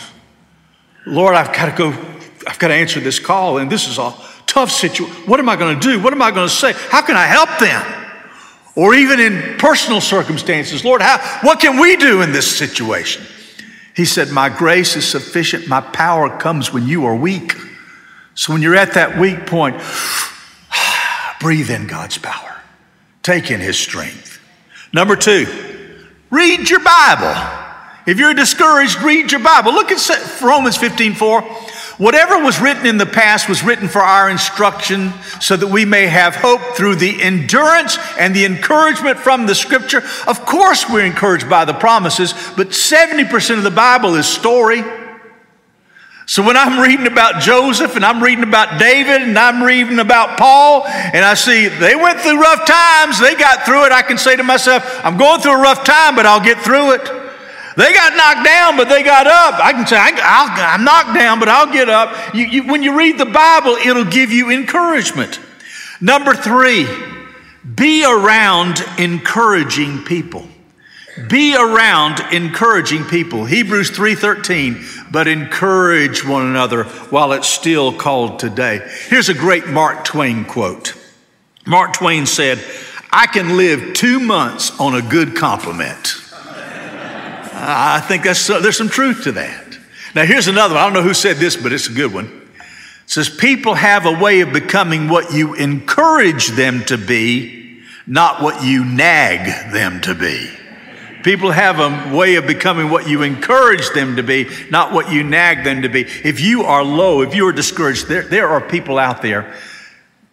Lord, 1.05 1.36
I've 1.36 1.53
got 1.53 1.65
to 1.69 1.77
go, 1.77 1.89
I've 2.47 2.57
got 2.57 2.69
to 2.69 2.74
answer 2.74 3.00
this 3.00 3.19
call, 3.19 3.59
and 3.59 3.71
this 3.71 3.88
is 3.88 4.00
a 4.00 4.15
tough 4.47 4.71
situation. 4.71 5.13
What 5.27 5.39
am 5.39 5.47
I 5.47 5.55
going 5.55 5.79
to 5.79 5.91
do? 5.91 6.01
What 6.01 6.12
am 6.12 6.24
I 6.24 6.31
going 6.31 6.47
to 6.47 6.53
say? 6.53 6.74
How 6.89 7.03
can 7.03 7.15
I 7.15 7.27
help 7.27 7.59
them? 7.59 7.86
Or 8.75 8.95
even 8.95 9.19
in 9.19 9.59
personal 9.59 10.01
circumstances, 10.01 10.83
Lord, 10.83 11.03
how, 11.03 11.19
what 11.41 11.59
can 11.59 11.79
we 11.79 11.97
do 11.97 12.24
in 12.24 12.31
this 12.31 12.57
situation? 12.57 13.24
He 13.97 14.05
said, 14.05 14.29
My 14.29 14.47
grace 14.47 14.95
is 14.95 15.07
sufficient. 15.07 15.67
My 15.67 15.81
power 15.81 16.37
comes 16.37 16.71
when 16.71 16.87
you 16.87 17.05
are 17.05 17.15
weak. 17.15 17.55
So 18.35 18.53
when 18.53 18.61
you're 18.61 18.75
at 18.75 18.93
that 18.93 19.17
weak 19.17 19.47
point, 19.47 19.81
breathe 21.39 21.71
in 21.71 21.87
God's 21.87 22.19
power, 22.19 22.61
take 23.23 23.49
in 23.49 23.59
His 23.59 23.77
strength. 23.77 24.39
Number 24.93 25.15
two, 25.15 25.47
read 26.29 26.69
your 26.69 26.81
Bible. 26.81 27.33
If 28.05 28.19
you're 28.19 28.35
discouraged, 28.35 29.01
read 29.01 29.31
your 29.31 29.41
Bible. 29.41 29.73
Look 29.73 29.91
at 29.91 30.41
Romans 30.43 30.77
15 30.77 31.15
4. 31.15 31.41
Whatever 31.97 32.43
was 32.43 32.61
written 32.61 32.85
in 32.85 32.97
the 32.97 33.07
past 33.07 33.49
was 33.49 33.63
written 33.63 33.87
for 33.87 34.01
our 34.01 34.29
instruction 34.29 35.11
so 35.41 35.57
that 35.57 35.67
we 35.67 35.83
may 35.83 36.05
have 36.05 36.35
hope 36.35 36.61
through 36.75 36.95
the 36.95 37.19
endurance 37.21 37.97
and 38.19 38.35
the 38.35 38.45
encouragement 38.45 39.17
from 39.17 39.47
the 39.47 39.55
scripture. 39.55 40.03
Of 40.27 40.45
course, 40.45 40.87
we're 40.87 41.05
encouraged 41.05 41.49
by 41.49 41.65
the 41.65 41.73
promises, 41.73 42.33
but 42.55 42.69
70% 42.69 43.57
of 43.57 43.63
the 43.63 43.71
Bible 43.71 44.13
is 44.13 44.27
story. 44.27 44.83
So 46.27 46.43
when 46.43 46.55
I'm 46.55 46.79
reading 46.79 47.07
about 47.07 47.41
Joseph 47.41 47.95
and 47.95 48.05
I'm 48.05 48.21
reading 48.21 48.43
about 48.43 48.79
David 48.79 49.23
and 49.23 49.39
I'm 49.39 49.63
reading 49.63 49.97
about 49.97 50.37
Paul 50.37 50.85
and 50.85 51.25
I 51.25 51.33
see 51.33 51.67
they 51.67 51.95
went 51.95 52.19
through 52.19 52.39
rough 52.39 52.67
times, 52.67 53.19
they 53.19 53.33
got 53.33 53.65
through 53.65 53.85
it, 53.85 53.91
I 53.91 54.03
can 54.03 54.19
say 54.19 54.35
to 54.35 54.43
myself, 54.43 54.83
I'm 55.03 55.17
going 55.17 55.41
through 55.41 55.53
a 55.53 55.61
rough 55.61 55.83
time, 55.83 56.15
but 56.15 56.27
I'll 56.27 56.43
get 56.43 56.59
through 56.59 56.91
it. 56.91 57.16
They 57.77 57.93
got 57.93 58.17
knocked 58.17 58.43
down, 58.43 58.75
but 58.75 58.89
they 58.89 59.03
got 59.03 59.27
up. 59.27 59.63
I 59.63 59.72
can 59.72 59.86
say, 59.86 59.98
I, 59.98 60.74
am 60.74 60.84
knocked 60.84 61.13
down, 61.13 61.39
but 61.39 61.48
I'll 61.48 61.72
get 61.72 61.89
up. 61.89 62.34
You, 62.34 62.46
you, 62.46 62.63
when 62.63 62.81
you 62.81 62.98
read 62.98 63.19
the 63.19 63.25
Bible, 63.25 63.74
it'll 63.74 64.03
give 64.03 64.31
you 64.31 64.50
encouragement. 64.50 65.39
Number 66.01 66.34
three, 66.34 66.88
be 67.75 68.03
around 68.03 68.84
encouraging 68.98 70.03
people. 70.05 70.48
Be 71.29 71.55
around 71.55 72.19
encouraging 72.31 73.03
people. 73.05 73.46
Hebrews 73.46 73.91
3:13, 73.91 75.12
but 75.12 75.27
encourage 75.27 76.25
one 76.25 76.48
another 76.48 76.86
while 77.12 77.31
it's 77.31 77.48
still 77.48 77.93
called 77.93 78.39
today. 78.39 78.88
Here's 79.07 79.29
a 79.29 79.34
great 79.36 79.67
Mark 79.67 80.03
Twain 80.03 80.46
quote. 80.46 80.96
Mark 81.65 81.93
Twain 81.93 82.25
said, 82.25 82.63
I 83.12 83.27
can 83.27 83.55
live 83.57 83.93
two 83.93 84.19
months 84.19 84.79
on 84.79 84.96
a 84.96 85.01
good 85.01 85.36
compliment. 85.36 86.15
I 87.69 88.00
think 88.00 88.24
that's, 88.24 88.50
uh, 88.50 88.59
there's 88.59 88.77
some 88.77 88.88
truth 88.88 89.24
to 89.25 89.33
that. 89.33 89.77
Now, 90.15 90.25
here's 90.25 90.47
another 90.47 90.75
one. 90.75 90.83
I 90.83 90.86
don't 90.86 90.93
know 90.93 91.01
who 91.01 91.13
said 91.13 91.36
this, 91.36 91.57
but 91.57 91.74
it's 91.74 91.89
a 91.89 91.93
good 91.93 92.13
one. 92.13 92.25
It 92.55 93.09
says, 93.09 93.29
People 93.29 93.74
have 93.74 94.05
a 94.05 94.12
way 94.12 94.39
of 94.39 94.53
becoming 94.53 95.09
what 95.09 95.33
you 95.33 95.53
encourage 95.53 96.47
them 96.50 96.83
to 96.86 96.97
be, 96.97 97.81
not 98.07 98.41
what 98.41 98.63
you 98.63 98.86
nag 98.86 99.74
them 99.74 100.00
to 100.01 100.15
be. 100.15 100.50
People 101.24 101.51
have 101.51 101.79
a 101.79 102.15
way 102.15 102.36
of 102.36 102.47
becoming 102.47 102.89
what 102.89 103.09
you 103.09 103.21
encourage 103.21 103.89
them 103.89 104.15
to 104.15 104.24
be, 104.24 104.50
not 104.71 104.93
what 104.93 105.12
you 105.12 105.24
nag 105.24 105.65
them 105.65 105.81
to 105.81 105.89
be. 105.89 106.03
If 106.24 106.39
you 106.39 106.63
are 106.63 106.86
low, 106.86 107.21
if 107.21 107.36
you 107.36 107.45
are 107.47 107.51
discouraged, 107.51 108.07
there, 108.07 108.24
there 108.24 108.47
are 108.47 108.62
people 108.62 108.97
out 108.97 109.21
there 109.21 109.53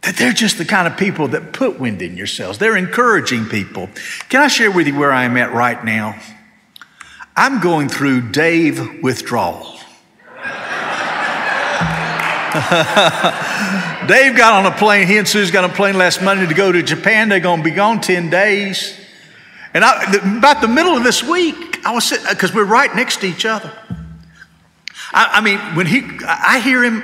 that 0.02 0.14
they're 0.16 0.32
just 0.32 0.58
the 0.58 0.64
kind 0.64 0.86
of 0.86 0.96
people 0.96 1.28
that 1.28 1.52
put 1.52 1.80
wind 1.80 2.00
in 2.00 2.16
your 2.16 2.28
sails. 2.28 2.58
They're 2.58 2.76
encouraging 2.76 3.46
people. 3.46 3.88
Can 4.28 4.40
I 4.40 4.48
share 4.48 4.70
with 4.70 4.86
you 4.86 4.96
where 4.96 5.10
I 5.10 5.24
am 5.24 5.36
at 5.36 5.52
right 5.52 5.82
now? 5.84 6.20
I'm 7.36 7.60
going 7.60 7.88
through 7.88 8.30
Dave 8.30 9.02
withdrawal. 9.02 9.64
Dave 14.06 14.36
got 14.36 14.64
on 14.64 14.66
a 14.66 14.76
plane. 14.76 15.08
He 15.08 15.18
and 15.18 15.26
Suze 15.26 15.50
got 15.50 15.64
on 15.64 15.70
a 15.70 15.72
plane 15.72 15.98
last 15.98 16.22
Monday 16.22 16.46
to 16.46 16.54
go 16.54 16.70
to 16.70 16.80
Japan. 16.80 17.28
They're 17.28 17.40
going 17.40 17.58
to 17.58 17.64
be 17.64 17.72
gone 17.72 18.00
10 18.00 18.30
days. 18.30 18.96
And 19.72 19.84
I, 19.84 20.38
about 20.38 20.60
the 20.60 20.68
middle 20.68 20.96
of 20.96 21.02
this 21.02 21.24
week, 21.24 21.84
I 21.84 21.92
was 21.92 22.04
sitting, 22.04 22.24
because 22.30 22.54
we're 22.54 22.64
right 22.64 22.94
next 22.94 23.20
to 23.22 23.26
each 23.26 23.44
other. 23.44 23.72
I, 25.12 25.30
I, 25.32 25.40
mean, 25.40 25.58
when 25.74 25.86
he, 25.86 26.02
I 26.24 26.60
hear 26.60 26.84
him, 26.84 27.00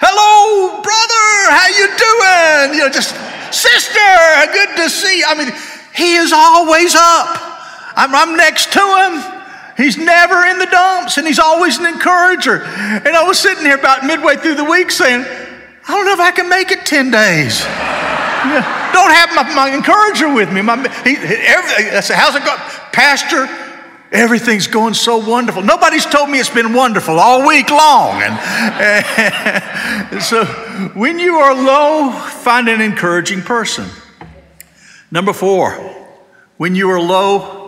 hello, 0.00 0.82
brother, 0.82 1.52
how 1.52 1.68
you 1.68 1.86
doing? 1.86 2.78
You 2.78 2.86
know, 2.86 2.92
just, 2.92 3.14
sister, 3.54 4.52
good 4.52 4.76
to 4.76 4.90
see 4.90 5.18
you. 5.20 5.24
I 5.28 5.36
mean, 5.36 5.52
he 5.94 6.16
is 6.16 6.32
always 6.32 6.96
up. 6.96 7.49
I'm, 7.96 8.14
I'm 8.14 8.36
next 8.36 8.72
to 8.72 8.80
him. 8.80 9.40
He's 9.76 9.96
never 9.96 10.44
in 10.46 10.58
the 10.58 10.66
dumps 10.66 11.16
and 11.16 11.26
he's 11.26 11.38
always 11.38 11.78
an 11.78 11.86
encourager. 11.86 12.62
And 12.62 13.08
I 13.08 13.24
was 13.24 13.38
sitting 13.38 13.64
here 13.64 13.78
about 13.78 14.04
midway 14.04 14.36
through 14.36 14.56
the 14.56 14.64
week 14.64 14.90
saying, 14.90 15.24
I 15.24 15.92
don't 15.92 16.04
know 16.04 16.12
if 16.12 16.20
I 16.20 16.30
can 16.30 16.48
make 16.48 16.70
it 16.70 16.84
10 16.84 17.10
days. 17.10 17.60
Yeah. 17.60 18.90
Don't 18.92 19.10
have 19.10 19.30
my, 19.34 19.54
my, 19.54 19.74
encourager 19.74 20.32
with 20.32 20.52
me. 20.52 20.62
My, 20.62 20.76
he, 21.04 21.16
every, 21.16 21.90
I 21.90 22.00
said, 22.00 22.16
how's 22.16 22.34
it 22.34 22.44
going? 22.44 22.58
Pastor, 22.92 23.48
everything's 24.12 24.66
going 24.66 24.94
so 24.94 25.16
wonderful. 25.18 25.62
Nobody's 25.62 26.06
told 26.06 26.30
me 26.30 26.40
it's 26.40 26.50
been 26.50 26.72
wonderful 26.72 27.18
all 27.18 27.46
week 27.46 27.70
long. 27.70 28.22
And, 28.22 28.34
and 30.12 30.22
so 30.22 30.44
when 30.94 31.18
you 31.18 31.36
are 31.36 31.54
low, 31.54 32.10
find 32.12 32.68
an 32.68 32.80
encouraging 32.80 33.42
person. 33.42 33.88
Number 35.10 35.32
four, 35.32 35.72
when 36.56 36.74
you 36.74 36.90
are 36.90 37.00
low, 37.00 37.59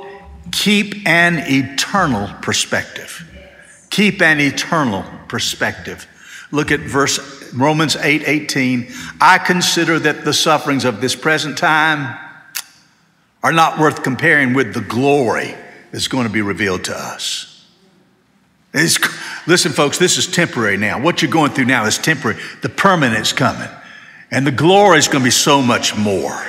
keep 0.52 1.06
an 1.08 1.42
eternal 1.46 2.28
perspective. 2.40 3.28
Keep 3.90 4.22
an 4.22 4.40
eternal 4.40 5.04
perspective. 5.28 6.06
Look 6.50 6.70
at 6.70 6.80
verse 6.80 7.42
Romans 7.52 7.96
8 7.96 8.22
18, 8.26 8.88
I 9.20 9.38
consider 9.38 9.98
that 9.98 10.24
the 10.24 10.32
sufferings 10.32 10.84
of 10.84 11.00
this 11.00 11.14
present 11.14 11.58
time 11.58 12.18
are 13.42 13.52
not 13.52 13.78
worth 13.78 14.02
comparing 14.02 14.54
with 14.54 14.74
the 14.74 14.80
glory 14.80 15.54
that's 15.90 16.08
going 16.08 16.26
to 16.26 16.32
be 16.32 16.42
revealed 16.42 16.84
to 16.84 16.96
us. 16.96 17.66
It's, 18.72 18.98
listen, 19.46 19.72
folks, 19.72 19.98
this 19.98 20.16
is 20.16 20.26
temporary 20.26 20.78
now. 20.78 21.00
What 21.00 21.20
you're 21.20 21.30
going 21.30 21.50
through 21.50 21.66
now 21.66 21.84
is 21.84 21.98
temporary. 21.98 22.40
The 22.62 22.70
permanent's 22.70 23.32
coming, 23.32 23.68
and 24.30 24.46
the 24.46 24.52
glory 24.52 24.98
is 24.98 25.08
going 25.08 25.22
to 25.22 25.26
be 25.26 25.30
so 25.30 25.60
much 25.60 25.96
more. 25.96 26.40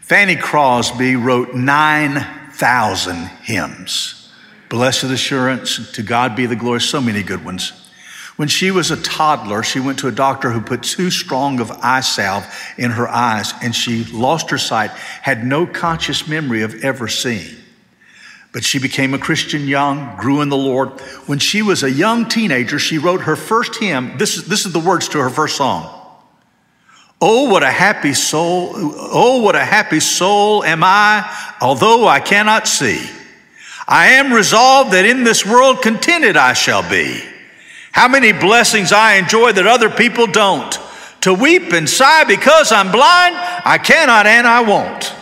Fanny 0.00 0.36
Crosby 0.36 1.16
wrote 1.16 1.54
9,000 2.60 3.28
hymns. 3.42 4.30
Blessed 4.68 5.04
assurance, 5.04 5.92
to 5.92 6.02
God 6.02 6.34
be 6.34 6.46
the 6.46 6.56
glory, 6.56 6.80
so 6.80 7.00
many 7.00 7.22
good 7.22 7.44
ones. 7.44 7.72
When 8.36 8.48
she 8.48 8.70
was 8.70 8.90
a 8.90 9.00
toddler, 9.00 9.62
she 9.62 9.80
went 9.80 10.00
to 10.00 10.08
a 10.08 10.12
doctor 10.12 10.50
who 10.50 10.60
put 10.60 10.82
too 10.82 11.10
strong 11.10 11.60
of 11.60 11.70
eye 11.70 12.00
salve 12.00 12.46
in 12.76 12.90
her 12.92 13.08
eyes 13.08 13.52
and 13.62 13.74
she 13.74 14.04
lost 14.04 14.50
her 14.50 14.58
sight, 14.58 14.90
had 14.90 15.44
no 15.44 15.66
conscious 15.66 16.26
memory 16.28 16.62
of 16.62 16.84
ever 16.84 17.08
seeing. 17.08 17.56
But 18.52 18.64
she 18.64 18.78
became 18.78 19.14
a 19.14 19.18
Christian 19.18 19.68
young, 19.68 20.16
grew 20.16 20.40
in 20.40 20.48
the 20.48 20.56
Lord. 20.56 21.00
When 21.26 21.38
she 21.38 21.62
was 21.62 21.82
a 21.82 21.90
young 21.90 22.28
teenager, 22.28 22.78
she 22.78 22.98
wrote 22.98 23.22
her 23.22 23.36
first 23.36 23.76
hymn. 23.76 24.18
This 24.18 24.36
is, 24.36 24.46
this 24.46 24.66
is 24.66 24.72
the 24.72 24.80
words 24.80 25.08
to 25.10 25.18
her 25.18 25.30
first 25.30 25.56
song. 25.56 25.97
Oh, 27.20 27.50
what 27.50 27.62
a 27.62 27.70
happy 27.70 28.14
soul. 28.14 28.72
Oh, 28.74 29.42
what 29.42 29.56
a 29.56 29.64
happy 29.64 30.00
soul 30.00 30.62
am 30.62 30.82
I, 30.84 31.28
although 31.60 32.06
I 32.06 32.20
cannot 32.20 32.68
see. 32.68 33.10
I 33.88 34.08
am 34.08 34.32
resolved 34.32 34.92
that 34.92 35.04
in 35.04 35.24
this 35.24 35.44
world 35.44 35.82
contented 35.82 36.36
I 36.36 36.52
shall 36.52 36.88
be. 36.88 37.22
How 37.90 38.06
many 38.06 38.32
blessings 38.32 38.92
I 38.92 39.14
enjoy 39.14 39.52
that 39.52 39.66
other 39.66 39.90
people 39.90 40.26
don't. 40.26 40.78
To 41.22 41.34
weep 41.34 41.72
and 41.72 41.88
sigh 41.88 42.24
because 42.24 42.70
I'm 42.70 42.92
blind, 42.92 43.34
I 43.36 43.78
cannot 43.82 44.26
and 44.26 44.46
I 44.46 44.60
won't. 44.60 45.12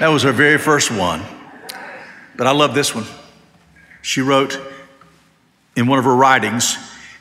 That 0.00 0.08
was 0.08 0.24
her 0.24 0.32
very 0.32 0.58
first 0.58 0.90
one. 0.90 1.22
But 2.36 2.46
I 2.46 2.50
love 2.50 2.74
this 2.74 2.94
one. 2.94 3.06
She 4.02 4.20
wrote 4.20 4.60
in 5.76 5.86
one 5.86 5.98
of 5.98 6.04
her 6.04 6.14
writings, 6.14 6.76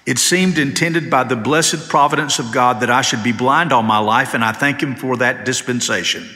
it 0.06 0.20
seemed 0.20 0.58
intended 0.58 1.10
by 1.10 1.24
the 1.24 1.36
blessed 1.36 1.88
providence 1.88 2.40
of 2.40 2.52
God 2.52 2.82
that 2.82 2.90
I 2.90 3.02
should 3.02 3.24
be 3.24 3.32
blind 3.32 3.72
all 3.72 3.84
my 3.84 4.00
life, 4.00 4.34
and 4.34 4.44
I 4.44 4.52
thank 4.52 4.82
Him 4.82 4.96
for 4.96 5.18
that 5.18 5.46
dispensation. 5.46 6.30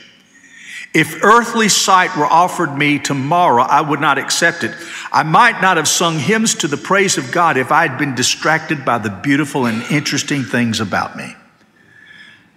If 0.94 1.22
earthly 1.22 1.68
sight 1.68 2.16
were 2.16 2.26
offered 2.26 2.76
me 2.76 2.98
tomorrow, 2.98 3.62
I 3.62 3.82
would 3.82 4.00
not 4.00 4.16
accept 4.16 4.64
it. 4.64 4.74
I 5.12 5.22
might 5.22 5.60
not 5.60 5.76
have 5.76 5.86
sung 5.86 6.18
hymns 6.18 6.54
to 6.56 6.68
the 6.68 6.78
praise 6.78 7.18
of 7.18 7.30
God 7.30 7.58
if 7.58 7.70
I 7.70 7.86
had 7.86 7.98
been 7.98 8.14
distracted 8.14 8.86
by 8.86 8.96
the 8.96 9.10
beautiful 9.10 9.66
and 9.66 9.82
interesting 9.92 10.44
things 10.44 10.80
about 10.80 11.14
me. 11.16 11.34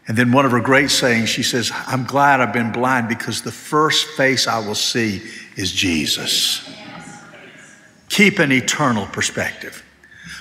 And 0.07 0.17
then 0.17 0.31
one 0.31 0.45
of 0.45 0.51
her 0.51 0.61
great 0.61 0.91
sayings, 0.91 1.29
she 1.29 1.43
says, 1.43 1.71
I'm 1.73 2.05
glad 2.05 2.39
I've 2.39 2.53
been 2.53 2.71
blind 2.71 3.09
because 3.09 3.41
the 3.41 3.51
first 3.51 4.07
face 4.11 4.47
I 4.47 4.65
will 4.65 4.75
see 4.75 5.21
is 5.57 5.71
Jesus. 5.71 6.69
Keep 8.07 8.39
an 8.39 8.51
eternal 8.51 9.05
perspective. 9.07 9.85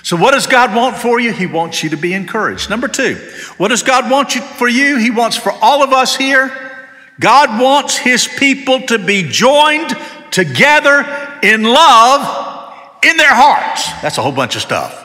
So, 0.03 0.17
what 0.17 0.31
does 0.31 0.47
God 0.47 0.75
want 0.75 0.97
for 0.97 1.19
you? 1.19 1.31
He 1.31 1.45
wants 1.45 1.83
you 1.83 1.91
to 1.91 1.97
be 1.97 2.13
encouraged. 2.13 2.69
Number 2.69 2.87
two, 2.87 3.15
what 3.57 3.67
does 3.67 3.83
God 3.83 4.09
want 4.09 4.35
you, 4.35 4.41
for 4.41 4.67
you? 4.67 4.97
He 4.97 5.11
wants 5.11 5.37
for 5.37 5.51
all 5.51 5.83
of 5.83 5.93
us 5.93 6.15
here 6.15 6.51
God 7.21 7.61
wants 7.61 7.97
his 7.97 8.27
people 8.27 8.81
to 8.87 8.97
be 8.97 9.21
joined 9.21 9.95
together 10.31 11.05
in 11.43 11.63
love 11.63 12.73
in 13.03 13.15
their 13.15 13.33
hearts. 13.33 13.87
That's 14.01 14.17
a 14.17 14.23
whole 14.23 14.31
bunch 14.31 14.55
of 14.55 14.63
stuff. 14.63 14.97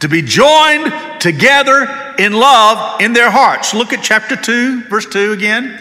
To 0.00 0.08
be 0.08 0.22
joined 0.22 0.90
together 1.20 2.14
in 2.18 2.32
love 2.32 3.02
in 3.02 3.12
their 3.12 3.30
hearts. 3.30 3.74
Look 3.74 3.92
at 3.92 4.02
chapter 4.02 4.34
2, 4.34 4.84
verse 4.84 5.04
2 5.06 5.32
again. 5.32 5.78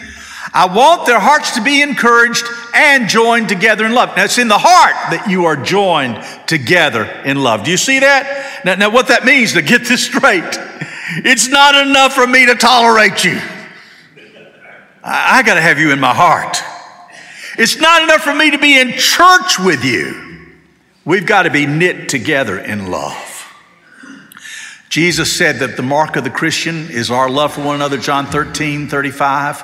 I 0.53 0.65
want 0.65 1.05
their 1.05 1.19
hearts 1.19 1.51
to 1.55 1.61
be 1.61 1.81
encouraged 1.81 2.43
and 2.73 3.07
joined 3.07 3.47
together 3.47 3.85
in 3.85 3.93
love. 3.93 4.15
Now, 4.17 4.25
it's 4.25 4.37
in 4.37 4.49
the 4.49 4.57
heart 4.57 4.95
that 5.11 5.29
you 5.29 5.45
are 5.45 5.55
joined 5.55 6.21
together 6.47 7.05
in 7.23 7.43
love. 7.43 7.63
Do 7.63 7.71
you 7.71 7.77
see 7.77 7.99
that? 7.99 8.46
Now, 8.67 8.75
now 8.75 8.89
what 8.89 9.07
that 9.07 9.23
means, 9.23 9.53
to 9.53 9.61
get 9.61 9.85
this 9.85 10.03
straight, 10.03 10.43
it's 11.23 11.47
not 11.47 11.73
enough 11.87 12.11
for 12.11 12.27
me 12.27 12.47
to 12.47 12.55
tolerate 12.55 13.23
you. 13.23 13.39
I, 15.01 15.37
I 15.37 15.43
got 15.43 15.53
to 15.53 15.61
have 15.61 15.79
you 15.79 15.93
in 15.93 16.01
my 16.01 16.13
heart. 16.13 16.57
It's 17.57 17.77
not 17.77 18.03
enough 18.03 18.23
for 18.23 18.35
me 18.35 18.51
to 18.51 18.57
be 18.57 18.77
in 18.77 18.91
church 18.91 19.57
with 19.57 19.85
you. 19.85 20.49
We've 21.05 21.25
got 21.25 21.43
to 21.43 21.49
be 21.49 21.65
knit 21.65 22.09
together 22.09 22.59
in 22.59 22.91
love. 22.91 23.53
Jesus 24.89 25.31
said 25.31 25.59
that 25.59 25.77
the 25.77 25.83
mark 25.83 26.17
of 26.17 26.25
the 26.25 26.29
Christian 26.29 26.91
is 26.91 27.09
our 27.09 27.29
love 27.29 27.53
for 27.53 27.63
one 27.63 27.75
another, 27.75 27.97
John 27.97 28.25
13, 28.25 28.89
35. 28.89 29.63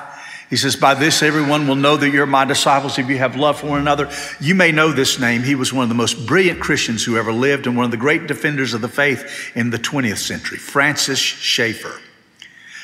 He 0.54 0.58
says, 0.58 0.76
By 0.76 0.94
this 0.94 1.20
everyone 1.20 1.66
will 1.66 1.74
know 1.74 1.96
that 1.96 2.10
you're 2.10 2.26
my 2.26 2.44
disciples 2.44 2.96
if 2.96 3.08
you 3.08 3.18
have 3.18 3.34
love 3.34 3.58
for 3.58 3.70
one 3.70 3.80
another. 3.80 4.08
You 4.38 4.54
may 4.54 4.70
know 4.70 4.92
this 4.92 5.18
name. 5.18 5.42
He 5.42 5.56
was 5.56 5.72
one 5.72 5.82
of 5.82 5.88
the 5.88 5.96
most 5.96 6.28
brilliant 6.28 6.60
Christians 6.60 7.02
who 7.02 7.16
ever 7.16 7.32
lived 7.32 7.66
and 7.66 7.76
one 7.76 7.86
of 7.86 7.90
the 7.90 7.96
great 7.96 8.28
defenders 8.28 8.72
of 8.72 8.80
the 8.80 8.86
faith 8.86 9.50
in 9.56 9.70
the 9.70 9.80
20th 9.80 10.18
century, 10.18 10.58
Francis 10.58 11.18
Schaeffer. 11.18 12.00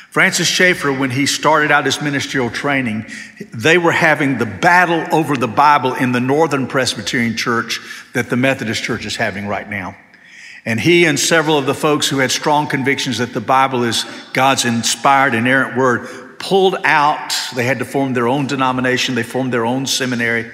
Francis 0.08 0.48
Schaeffer, 0.48 0.92
when 0.92 1.10
he 1.10 1.26
started 1.26 1.70
out 1.70 1.84
his 1.84 2.02
ministerial 2.02 2.50
training, 2.50 3.06
they 3.54 3.78
were 3.78 3.92
having 3.92 4.38
the 4.38 4.46
battle 4.46 5.06
over 5.16 5.36
the 5.36 5.46
Bible 5.46 5.94
in 5.94 6.10
the 6.10 6.18
Northern 6.18 6.66
Presbyterian 6.66 7.36
Church 7.36 7.78
that 8.14 8.30
the 8.30 8.36
Methodist 8.36 8.82
Church 8.82 9.06
is 9.06 9.14
having 9.14 9.46
right 9.46 9.70
now. 9.70 9.96
And 10.66 10.80
he 10.80 11.04
and 11.04 11.20
several 11.20 11.56
of 11.56 11.66
the 11.66 11.74
folks 11.74 12.08
who 12.08 12.18
had 12.18 12.32
strong 12.32 12.66
convictions 12.66 13.18
that 13.18 13.32
the 13.32 13.40
Bible 13.40 13.84
is 13.84 14.04
God's 14.32 14.64
inspired, 14.64 15.34
inerrant 15.34 15.76
word 15.76 16.29
pulled 16.40 16.76
out. 16.84 17.32
They 17.54 17.64
had 17.64 17.78
to 17.78 17.84
form 17.84 18.14
their 18.14 18.26
own 18.26 18.48
denomination, 18.48 19.14
they 19.14 19.22
formed 19.22 19.52
their 19.52 19.64
own 19.64 19.86
seminary. 19.86 20.50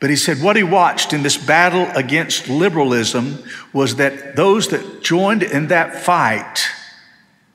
But 0.00 0.10
he 0.10 0.16
said 0.16 0.42
what 0.42 0.56
he 0.56 0.62
watched 0.62 1.12
in 1.12 1.22
this 1.22 1.36
battle 1.36 1.86
against 1.96 2.48
liberalism 2.48 3.42
was 3.72 3.96
that 3.96 4.36
those 4.36 4.68
that 4.68 5.02
joined 5.02 5.42
in 5.42 5.68
that 5.68 6.02
fight 6.02 6.66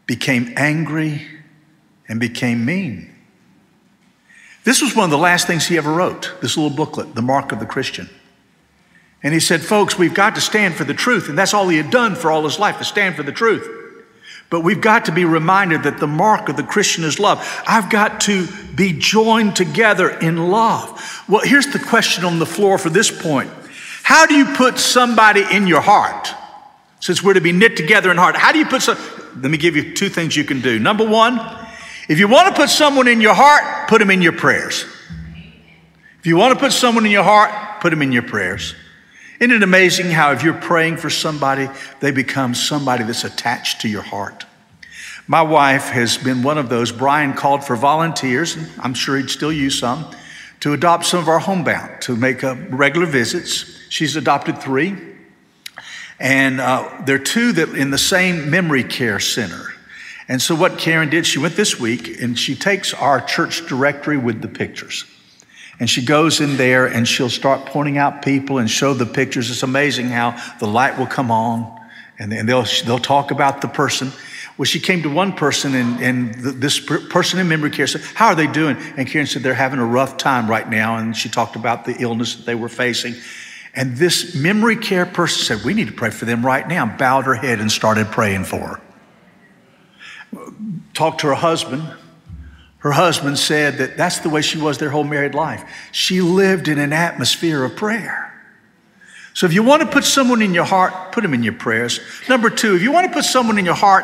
became 0.08 0.54
angry 0.58 1.28
and 2.08 2.20
became 2.20 2.66
mean. 2.66 3.14
This 4.64 4.82
was 4.82 4.96
one 4.96 5.06
of 5.06 5.12
the 5.12 5.18
last 5.18 5.48
things 5.48 5.68
he 5.68 5.78
ever 5.78 5.92
wrote, 5.92 6.34
this 6.42 6.58
little 6.58 6.76
booklet, 6.76 7.16
The 7.16 7.22
Mark 7.22 7.52
of 7.52 7.60
the 7.60 7.66
Christian. 7.66 8.10
And 9.24 9.34
he 9.34 9.40
said, 9.40 9.62
Folks, 9.62 9.98
we've 9.98 10.14
got 10.14 10.36
to 10.36 10.42
stand 10.42 10.76
for 10.76 10.84
the 10.84 10.94
truth. 10.94 11.30
And 11.30 11.38
that's 11.38 11.54
all 11.54 11.68
he 11.68 11.78
had 11.78 11.92
done 11.92 12.16
for 12.16 12.32
all 12.32 12.44
his 12.44 12.60
life, 12.60 12.78
to 12.80 12.84
stand 12.84 13.16
for 13.16 13.24
the 13.24 13.32
truth. 13.32 13.81
But 14.52 14.66
we've 14.66 14.82
got 14.82 15.06
to 15.06 15.14
be 15.14 15.24
reminded 15.24 15.84
that 15.84 15.98
the 15.98 16.08
mark 16.08 16.50
of 16.50 16.58
the 16.58 16.64
Christian 16.64 17.06
is 17.06 17.20
love. 17.20 17.40
I've 17.66 17.90
got 17.90 18.20
to 18.22 18.48
be 18.76 18.92
joined 18.92 19.56
together 19.56 20.10
in 20.10 20.50
love. 20.50 21.24
Well, 21.30 21.42
here's 21.42 21.68
the 21.68 21.80
question 21.80 22.26
on 22.26 22.38
the 22.38 22.46
floor 22.46 22.78
for 22.78 22.90
this 22.90 23.10
point 23.10 23.50
How 24.04 24.26
do 24.26 24.36
you 24.36 24.54
put 24.54 24.78
somebody 24.78 25.46
in 25.50 25.68
your 25.68 25.80
heart? 25.80 26.36
Since 27.00 27.24
we're 27.24 27.34
to 27.34 27.42
be 27.42 27.54
knit 27.54 27.78
together 27.78 28.12
in 28.12 28.18
heart, 28.18 28.36
how 28.36 28.52
do 28.52 28.60
you 28.60 28.66
put 28.66 28.82
some? 28.82 28.98
Let 29.42 29.50
me 29.50 29.58
give 29.58 29.78
you 29.78 29.96
two 29.96 30.10
things 30.10 30.36
you 30.36 30.44
can 30.44 30.60
do. 30.60 30.78
Number 30.78 31.08
one, 31.08 31.40
if 32.10 32.20
you 32.20 32.28
want 32.28 32.54
to 32.54 32.62
put 32.62 32.70
someone 32.70 33.08
in 33.08 33.22
your 33.22 33.34
heart, 33.34 33.88
put 33.88 34.00
them 34.00 34.12
in 34.12 34.22
your 34.22 34.34
prayers. 34.34 34.86
If 36.20 36.26
you 36.26 36.36
want 36.36 36.54
to 36.54 36.60
put 36.60 36.74
someone 36.74 37.06
in 37.06 37.12
your 37.12 37.24
heart, 37.24 37.82
put 37.82 37.90
them 37.90 38.02
in 38.02 38.12
your 38.12 38.22
prayers. 38.24 38.76
Isn't 39.42 39.56
it 39.56 39.64
amazing 39.64 40.12
how 40.12 40.34
if 40.34 40.44
you're 40.44 40.54
praying 40.54 40.98
for 40.98 41.10
somebody, 41.10 41.68
they 42.00 42.12
become 42.12 42.54
somebody 42.54 43.04
that's 43.04 43.24
attached 43.24 43.82
to 43.82 43.90
your 43.90 44.04
heart? 44.04 44.46
My 45.26 45.42
wife 45.42 45.86
has 45.86 46.16
been 46.16 46.44
one 46.44 46.60
of 46.60 46.70
those. 46.70 46.92
Brian 46.92 47.34
called 47.34 47.64
for 47.64 47.76
volunteers, 47.76 48.56
and 48.56 48.70
I'm 48.78 48.94
sure 48.94 49.18
he'd 49.18 49.32
still 49.32 49.52
use 49.52 49.80
some, 49.80 50.06
to 50.60 50.74
adopt 50.74 51.08
some 51.08 51.22
of 51.22 51.28
our 51.28 51.40
homebound, 51.40 52.04
to 52.04 52.16
make 52.16 52.44
regular 52.44 53.08
visits. 53.08 53.80
She's 53.90 54.16
adopted 54.16 54.60
three. 54.60 54.96
And 56.20 56.62
uh, 56.62 57.02
there 57.08 57.16
are 57.16 57.20
two 57.20 57.52
that 57.54 57.70
in 57.70 57.90
the 57.90 57.98
same 57.98 58.52
memory 58.52 58.84
care 58.84 59.20
center. 59.20 59.74
And 60.28 60.40
so 60.40 60.54
what 60.54 60.78
Karen 60.78 61.10
did, 61.10 61.26
she 61.26 61.40
went 61.40 61.56
this 61.56 61.80
week 61.80 62.22
and 62.22 62.38
she 62.38 62.54
takes 62.54 62.94
our 62.94 63.20
church 63.20 63.66
directory 63.66 64.18
with 64.18 64.44
the 64.44 64.48
pictures. 64.48 65.04
And 65.82 65.90
she 65.90 66.06
goes 66.06 66.42
in 66.42 66.58
there 66.58 66.86
and 66.86 67.08
she'll 67.08 67.28
start 67.28 67.66
pointing 67.66 67.98
out 67.98 68.22
people 68.22 68.60
and 68.60 68.70
show 68.70 68.94
the 68.94 69.08
pictures. 69.08 69.50
It's 69.50 69.64
amazing 69.64 70.10
how 70.10 70.40
the 70.60 70.68
light 70.68 71.00
will 71.00 71.08
come 71.08 71.32
on 71.32 71.76
and 72.20 72.32
they'll, 72.48 72.68
they'll 72.86 73.00
talk 73.00 73.32
about 73.32 73.62
the 73.62 73.68
person. 73.68 74.12
Well, 74.60 74.66
she 74.66 74.80
came 74.80 75.02
to 75.02 75.10
one 75.10 75.34
person 75.34 75.74
and, 75.74 76.00
and 76.00 76.36
this 76.36 76.80
person 76.80 77.40
in 77.40 77.48
memory 77.48 77.72
care 77.72 77.88
said, 77.88 78.02
How 78.14 78.28
are 78.28 78.36
they 78.36 78.46
doing? 78.46 78.78
And 78.96 79.08
Karen 79.08 79.26
said, 79.26 79.42
They're 79.42 79.56
having 79.56 79.80
a 79.80 79.86
rough 79.86 80.18
time 80.18 80.48
right 80.48 80.70
now. 80.70 80.98
And 80.98 81.18
she 81.18 81.30
talked 81.30 81.56
about 81.56 81.86
the 81.86 81.96
illness 82.00 82.36
that 82.36 82.46
they 82.46 82.54
were 82.54 82.70
facing. 82.70 83.16
And 83.74 83.98
this 83.98 84.36
memory 84.36 84.76
care 84.76 85.08
person 85.08 85.58
said, 85.58 85.66
We 85.66 85.74
need 85.74 85.88
to 85.88 85.94
pray 85.94 86.12
for 86.12 86.26
them 86.26 86.46
right 86.46 86.68
now. 86.68 86.86
Bowed 86.96 87.26
her 87.26 87.34
head 87.34 87.60
and 87.60 87.72
started 87.72 88.06
praying 88.12 88.44
for 88.44 88.60
her. 88.60 88.82
Talked 90.94 91.22
to 91.22 91.28
her 91.28 91.34
husband. 91.34 91.92
Her 92.82 92.92
husband 92.92 93.38
said 93.38 93.78
that 93.78 93.96
that's 93.96 94.20
the 94.20 94.30
way 94.30 94.42
she 94.42 94.58
was 94.58 94.80
their 94.80 94.90
whole 94.90 95.04
married 95.04 95.36
life. 95.36 95.64
She 95.92 96.20
lived 96.20 96.68
in 96.68 96.80
an 96.80 96.94
atmosphere 96.94 97.64
of 97.64 97.76
prayer. 97.76 98.28
So 99.34 99.46
if 99.46 99.54
you 99.54 99.62
want 99.62 99.84
to 99.84 99.88
put 99.88 100.04
someone 100.04 100.42
in 100.42 100.54
your 100.54 100.66
heart, 100.66 101.12
put 101.12 101.22
them 101.22 101.34
in 101.36 101.44
your 101.44 101.54
prayers. 101.54 102.00
Number 102.28 102.50
two, 102.50 102.76
if 102.76 102.82
you 102.82 102.92
want 102.92 103.08
to 103.08 103.14
put 103.14 103.24
someone 103.24 103.60
in 103.60 103.66
your 103.66 103.76
heart, 103.76 104.04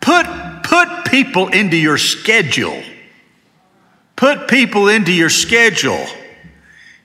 put, 0.00 0.26
put 0.62 1.10
people 1.10 1.48
into 1.48 1.76
your 1.76 1.98
schedule. 1.98 2.82
Put 4.16 4.48
people 4.48 4.88
into 4.88 5.12
your 5.12 5.30
schedule. 5.30 6.04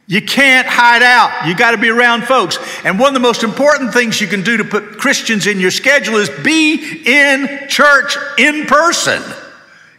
You 0.07 0.21
can't 0.21 0.67
hide 0.67 1.03
out. 1.03 1.47
You 1.47 1.55
got 1.55 1.71
to 1.71 1.77
be 1.77 1.89
around 1.89 2.23
folks. 2.23 2.57
And 2.85 2.97
one 2.97 3.09
of 3.09 3.13
the 3.13 3.19
most 3.19 3.43
important 3.43 3.93
things 3.93 4.21
you 4.21 4.27
can 4.27 4.41
do 4.41 4.57
to 4.57 4.63
put 4.63 4.97
Christians 4.97 5.47
in 5.47 5.59
your 5.59 5.71
schedule 5.71 6.15
is 6.15 6.29
be 6.29 7.03
in 7.05 7.67
church 7.67 8.15
in 8.37 8.65
person. 8.67 9.21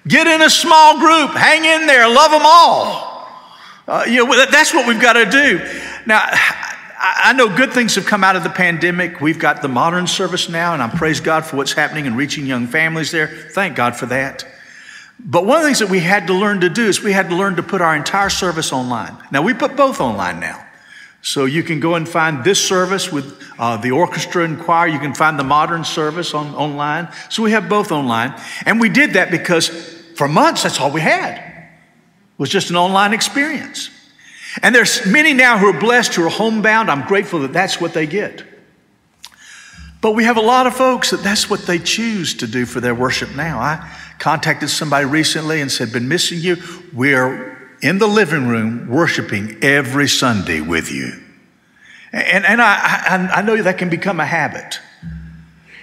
Get 0.06 0.26
in 0.26 0.42
a 0.42 0.50
small 0.50 0.98
group, 0.98 1.30
hang 1.30 1.64
in 1.64 1.86
there, 1.86 2.06
love 2.08 2.30
them 2.30 2.42
all. 2.44 3.28
Uh, 3.86 4.04
you 4.06 4.24
know, 4.24 4.46
that's 4.46 4.72
what 4.74 4.86
we've 4.86 5.00
got 5.00 5.14
to 5.14 5.24
do. 5.24 5.58
Now, 6.06 6.26
I 6.98 7.32
know 7.34 7.54
good 7.54 7.72
things 7.72 7.94
have 7.96 8.06
come 8.06 8.24
out 8.24 8.36
of 8.36 8.42
the 8.42 8.50
pandemic. 8.50 9.20
We've 9.20 9.38
got 9.38 9.62
the 9.62 9.68
modern 9.68 10.06
service 10.06 10.48
now, 10.48 10.74
and 10.74 10.82
I 10.82 10.88
praise 10.88 11.20
God 11.20 11.44
for 11.44 11.56
what's 11.56 11.72
happening 11.72 12.06
and 12.06 12.16
reaching 12.16 12.46
young 12.46 12.66
families 12.66 13.10
there. 13.10 13.28
Thank 13.28 13.76
God 13.76 13.96
for 13.96 14.06
that. 14.06 14.46
But 15.20 15.46
one 15.46 15.56
of 15.56 15.62
the 15.62 15.68
things 15.68 15.78
that 15.78 15.90
we 15.90 16.00
had 16.00 16.26
to 16.26 16.34
learn 16.34 16.60
to 16.60 16.68
do 16.68 16.86
is 16.86 17.02
we 17.02 17.12
had 17.12 17.30
to 17.30 17.36
learn 17.36 17.56
to 17.56 17.62
put 17.62 17.80
our 17.80 17.94
entire 17.94 18.30
service 18.30 18.72
online. 18.72 19.16
Now, 19.30 19.42
we 19.42 19.54
put 19.54 19.76
both 19.76 20.00
online 20.00 20.40
now. 20.40 20.66
So 21.22 21.46
you 21.46 21.62
can 21.62 21.80
go 21.80 21.94
and 21.94 22.06
find 22.06 22.44
this 22.44 22.62
service 22.62 23.10
with 23.10 23.42
uh, 23.58 23.78
the 23.78 23.92
orchestra 23.92 24.44
and 24.44 24.60
choir. 24.60 24.88
You 24.88 24.98
can 24.98 25.14
find 25.14 25.38
the 25.38 25.44
modern 25.44 25.84
service 25.84 26.34
on, 26.34 26.54
online. 26.54 27.08
So 27.30 27.42
we 27.42 27.52
have 27.52 27.68
both 27.68 27.92
online. 27.92 28.38
And 28.66 28.78
we 28.78 28.90
did 28.90 29.14
that 29.14 29.30
because 29.30 29.93
for 30.14 30.28
months, 30.28 30.62
that's 30.62 30.80
all 30.80 30.90
we 30.90 31.00
had 31.00 31.52
was 32.38 32.50
just 32.50 32.70
an 32.70 32.76
online 32.76 33.12
experience. 33.12 33.90
And 34.62 34.74
there's 34.74 35.04
many 35.06 35.32
now 35.32 35.58
who 35.58 35.66
are 35.66 35.80
blessed, 35.80 36.14
who 36.14 36.24
are 36.24 36.30
homebound. 36.30 36.90
I'm 36.90 37.06
grateful 37.06 37.40
that 37.40 37.52
that's 37.52 37.80
what 37.80 37.92
they 37.92 38.06
get. 38.06 38.44
But 40.00 40.12
we 40.12 40.24
have 40.24 40.36
a 40.36 40.42
lot 40.42 40.66
of 40.66 40.76
folks 40.76 41.10
that 41.10 41.22
that's 41.22 41.48
what 41.48 41.60
they 41.60 41.78
choose 41.78 42.34
to 42.34 42.46
do 42.46 42.66
for 42.66 42.80
their 42.80 42.94
worship 42.94 43.34
now. 43.34 43.58
I 43.58 43.90
contacted 44.18 44.68
somebody 44.70 45.06
recently 45.06 45.60
and 45.60 45.72
said, 45.72 45.92
Been 45.92 46.08
missing 46.08 46.40
you. 46.40 46.56
We're 46.92 47.76
in 47.80 47.98
the 47.98 48.06
living 48.06 48.46
room 48.46 48.88
worshiping 48.88 49.58
every 49.62 50.08
Sunday 50.08 50.60
with 50.60 50.92
you. 50.92 51.20
And, 52.12 52.44
and 52.44 52.62
I, 52.62 52.74
I, 52.74 53.30
I 53.38 53.42
know 53.42 53.60
that 53.60 53.78
can 53.78 53.88
become 53.88 54.20
a 54.20 54.26
habit. 54.26 54.78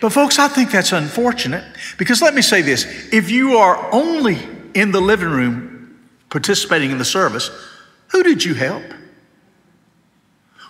But, 0.01 0.11
folks, 0.11 0.39
I 0.39 0.47
think 0.47 0.71
that's 0.71 0.91
unfortunate 0.91 1.63
because 1.97 2.21
let 2.21 2.33
me 2.33 2.41
say 2.41 2.63
this 2.63 2.85
if 3.13 3.29
you 3.29 3.57
are 3.57 3.93
only 3.93 4.39
in 4.73 4.91
the 4.91 4.99
living 4.99 5.29
room 5.29 6.09
participating 6.29 6.89
in 6.91 6.97
the 6.97 7.05
service, 7.05 7.51
who 8.07 8.23
did 8.23 8.43
you 8.43 8.55
help? 8.55 8.83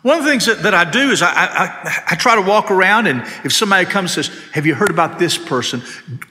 One 0.02 0.18
of 0.18 0.26
the 0.26 0.30
things 0.32 0.48
that, 0.48 0.64
that 0.64 0.74
I 0.74 0.90
do 0.90 1.12
is 1.12 1.22
I, 1.22 1.32
I, 1.32 2.04
I, 2.10 2.16
try 2.16 2.36
to 2.36 2.42
walk 2.42 2.72
around, 2.72 3.06
and 3.06 3.22
if 3.46 3.54
somebody 3.54 3.86
comes 3.86 4.18
and 4.18 4.26
says, 4.26 4.44
Have 4.52 4.66
you 4.66 4.74
heard 4.74 4.90
about 4.90 5.20
this 5.20 5.38
person? 5.38 5.82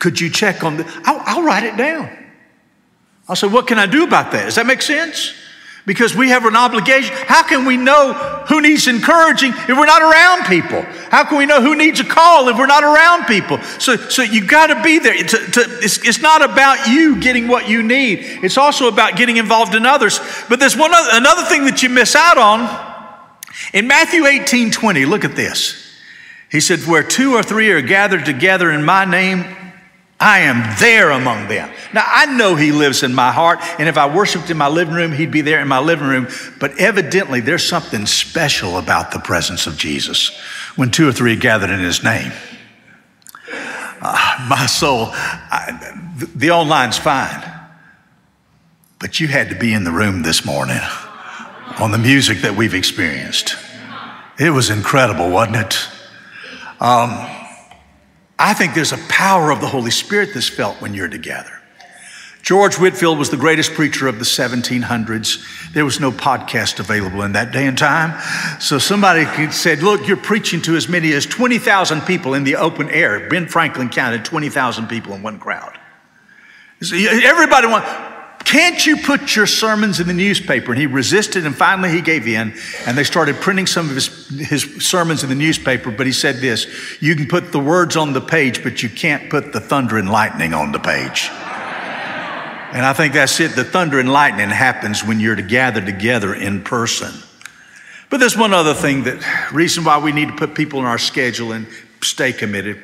Could 0.01 0.21
you 0.21 0.29
check 0.29 0.65
on 0.65 0.77
this? 0.77 0.93
I'll, 1.05 1.23
I'll 1.25 1.43
write 1.45 1.63
it 1.63 1.77
down. 1.77 2.11
I'll 3.29 3.37
say, 3.37 3.47
What 3.47 3.69
can 3.69 3.79
I 3.79 3.87
do 3.87 4.03
about 4.05 4.33
that? 4.33 4.47
Does 4.47 4.57
that 4.57 4.67
make 4.67 4.83
sense? 4.83 5.33
Because 5.87 6.15
we 6.15 6.29
have 6.29 6.45
an 6.45 6.57
obligation. 6.57 7.15
How 7.27 7.43
can 7.43 7.65
we 7.65 7.77
know 7.77 8.13
who 8.49 8.61
needs 8.61 8.87
encouraging 8.87 9.53
if 9.53 9.69
we're 9.71 9.87
not 9.87 10.03
around 10.03 10.47
people? 10.47 10.83
How 11.11 11.25
can 11.25 11.39
we 11.39 11.47
know 11.47 11.63
who 11.63 11.75
needs 11.75 12.01
a 12.01 12.05
call 12.05 12.49
if 12.49 12.59
we're 12.59 12.67
not 12.67 12.85
around 12.85 13.27
people? 13.27 13.59
So, 13.79 13.97
so 13.97 14.23
you 14.23 14.47
got 14.47 14.69
to 14.69 14.83
be 14.83 14.99
there. 14.99 15.17
To, 15.17 15.39
it's, 15.83 15.99
it's 16.07 16.21
not 16.21 16.43
about 16.45 16.89
you 16.89 17.21
getting 17.21 17.49
what 17.49 17.69
you 17.69 17.83
need. 17.83 18.21
It's 18.43 18.59
also 18.59 18.89
about 18.89 19.17
getting 19.17 19.39
involved 19.39 19.75
in 19.75 19.87
others. 19.87 20.21
But 20.49 20.61
there's 20.61 20.77
one 20.77 20.93
other, 20.95 21.11
another 21.13 21.45
thing 21.45 21.65
that 21.65 21.83
you 21.83 21.89
miss 21.89 22.15
out 22.15 22.39
on 22.39 22.91
in 23.73 23.87
Matthew 23.87 24.27
18 24.27 24.71
20, 24.71 25.07
look 25.07 25.25
at 25.25 25.37
this. 25.37 25.99
He 26.51 26.61
said, 26.61 26.81
Where 26.81 27.03
two 27.03 27.35
or 27.35 27.43
three 27.43 27.71
are 27.71 27.83
gathered 27.83 28.25
together 28.25 28.71
in 28.71 28.85
my 28.85 29.05
name, 29.05 29.45
I 30.21 30.41
am 30.41 30.77
there 30.79 31.11
among 31.11 31.49
them. 31.49 31.73
Now, 31.95 32.05
I 32.07 32.27
know 32.27 32.55
he 32.55 32.73
lives 32.73 33.03
in 33.03 33.15
my 33.15 33.33
heart, 33.33 33.59
and 33.79 33.89
if 33.89 33.97
I 33.97 34.15
worshiped 34.15 34.51
in 34.51 34.59
my 34.59 34.69
living 34.69 34.93
room, 34.93 35.13
he'd 35.13 35.31
be 35.31 35.41
there 35.41 35.61
in 35.61 35.69
my 35.69 35.79
living 35.79 36.09
room. 36.09 36.29
But 36.59 36.79
evidently, 36.79 37.41
there's 37.41 37.67
something 37.67 38.05
special 38.05 38.77
about 38.77 39.13
the 39.13 39.19
presence 39.19 39.67
of 39.67 39.79
Jesus 39.79 40.39
when 40.77 40.91
two 40.91 41.09
or 41.09 41.13
three 41.13 41.33
are 41.33 41.41
gathered 41.41 41.71
in 41.71 41.81
his 41.81 42.05
name. 42.05 42.33
Uh, 44.03 44.47
my 44.49 44.67
soul, 44.67 45.09
I, 45.11 46.13
the, 46.19 46.27
the 46.27 46.51
online's 46.51 46.99
fine, 46.99 47.43
but 48.99 49.21
you 49.21 49.27
had 49.29 49.49
to 49.49 49.57
be 49.57 49.73
in 49.73 49.85
the 49.85 49.91
room 49.91 50.23
this 50.23 50.45
morning 50.45 50.81
on 51.79 51.93
the 51.93 51.99
music 51.99 52.39
that 52.43 52.55
we've 52.55 52.75
experienced. 52.75 53.57
It 54.39 54.51
was 54.51 54.69
incredible, 54.69 55.31
wasn't 55.31 55.57
it? 55.57 55.89
Um, 56.79 57.40
I 58.43 58.55
think 58.55 58.73
there's 58.73 58.93
a 58.93 58.99
power 59.09 59.51
of 59.51 59.61
the 59.61 59.67
Holy 59.67 59.91
Spirit 59.91 60.31
that's 60.33 60.49
felt 60.49 60.81
when 60.81 60.95
you're 60.95 61.09
together. 61.09 61.61
George 62.43 62.77
Whitefield 62.77 63.19
was 63.19 63.29
the 63.29 63.37
greatest 63.37 63.75
preacher 63.75 64.09
of 64.09 64.19
the 64.19 64.25
1700s. 64.25 65.73
There 65.75 65.85
was 65.85 66.01
no 66.01 66.11
podcast 66.11 66.81
available 66.81 67.21
in 67.21 67.33
that 67.33 67.53
day 67.53 67.67
and 67.67 67.77
time. 67.77 68.19
So 68.59 68.79
somebody 68.79 69.27
said, 69.53 69.83
Look, 69.83 70.09
you're 70.09 70.17
preaching 70.17 70.63
to 70.63 70.75
as 70.75 70.89
many 70.89 71.13
as 71.13 71.27
20,000 71.27 72.01
people 72.01 72.33
in 72.33 72.45
the 72.45 72.57
open 72.57 72.89
air. 72.89 73.29
Ben 73.29 73.47
Franklin 73.47 73.91
counted 73.91 74.25
20,000 74.25 74.89
people 74.89 75.13
in 75.13 75.23
one 75.23 75.39
crowd. 75.39 75.79
Everybody 76.81 77.67
want, 77.67 77.85
can't 78.51 78.85
you 78.85 78.97
put 78.97 79.37
your 79.37 79.47
sermons 79.47 80.01
in 80.01 80.09
the 80.09 80.13
newspaper? 80.13 80.73
And 80.73 80.81
he 80.81 80.89
resisted, 80.89 81.47
and 81.47 81.57
finally 81.57 81.89
he 81.91 82.01
gave 82.01 82.27
in, 82.27 82.53
and 82.85 82.99
they 82.99 83.05
started 83.05 83.37
printing 83.37 83.69
some 83.69 83.89
of 83.89 83.95
his, 83.95 84.27
his 84.29 84.85
sermons 84.85 85.23
in 85.23 85.29
the 85.29 85.37
newspaper. 85.37 85.93
But 85.93 86.07
he 86.07 86.13
said 86.13 86.39
this 86.39 86.67
You 86.99 87.15
can 87.15 87.29
put 87.29 87.53
the 87.53 87.61
words 87.61 87.97
on 87.97 88.13
the 88.13 88.21
page, 88.21 88.65
but 88.65 88.83
you 88.83 88.89
can't 88.89 89.31
put 89.31 89.53
the 89.53 89.61
thunder 89.61 89.99
and 89.99 90.11
lightning 90.11 90.53
on 90.53 90.73
the 90.73 90.81
page. 90.81 91.29
And 92.73 92.85
I 92.85 92.93
think 92.93 93.15
that's 93.15 93.39
it. 93.39 93.55
The 93.55 93.63
thunder 93.63 94.01
and 94.01 94.13
lightning 94.13 94.49
happens 94.49 95.05
when 95.05 95.21
you're 95.21 95.37
to 95.37 95.43
gather 95.43 95.81
together 95.81 96.35
in 96.35 96.65
person. 96.65 97.13
But 98.09 98.19
there's 98.19 98.37
one 98.37 98.53
other 98.53 98.75
thing 98.75 99.05
that 99.05 99.53
reason 99.53 99.85
why 99.85 99.99
we 99.99 100.11
need 100.11 100.27
to 100.27 100.35
put 100.35 100.57
people 100.57 100.81
in 100.81 100.87
our 100.87 100.99
schedule 100.99 101.53
and 101.53 101.69
stay 102.03 102.33
committed 102.33 102.81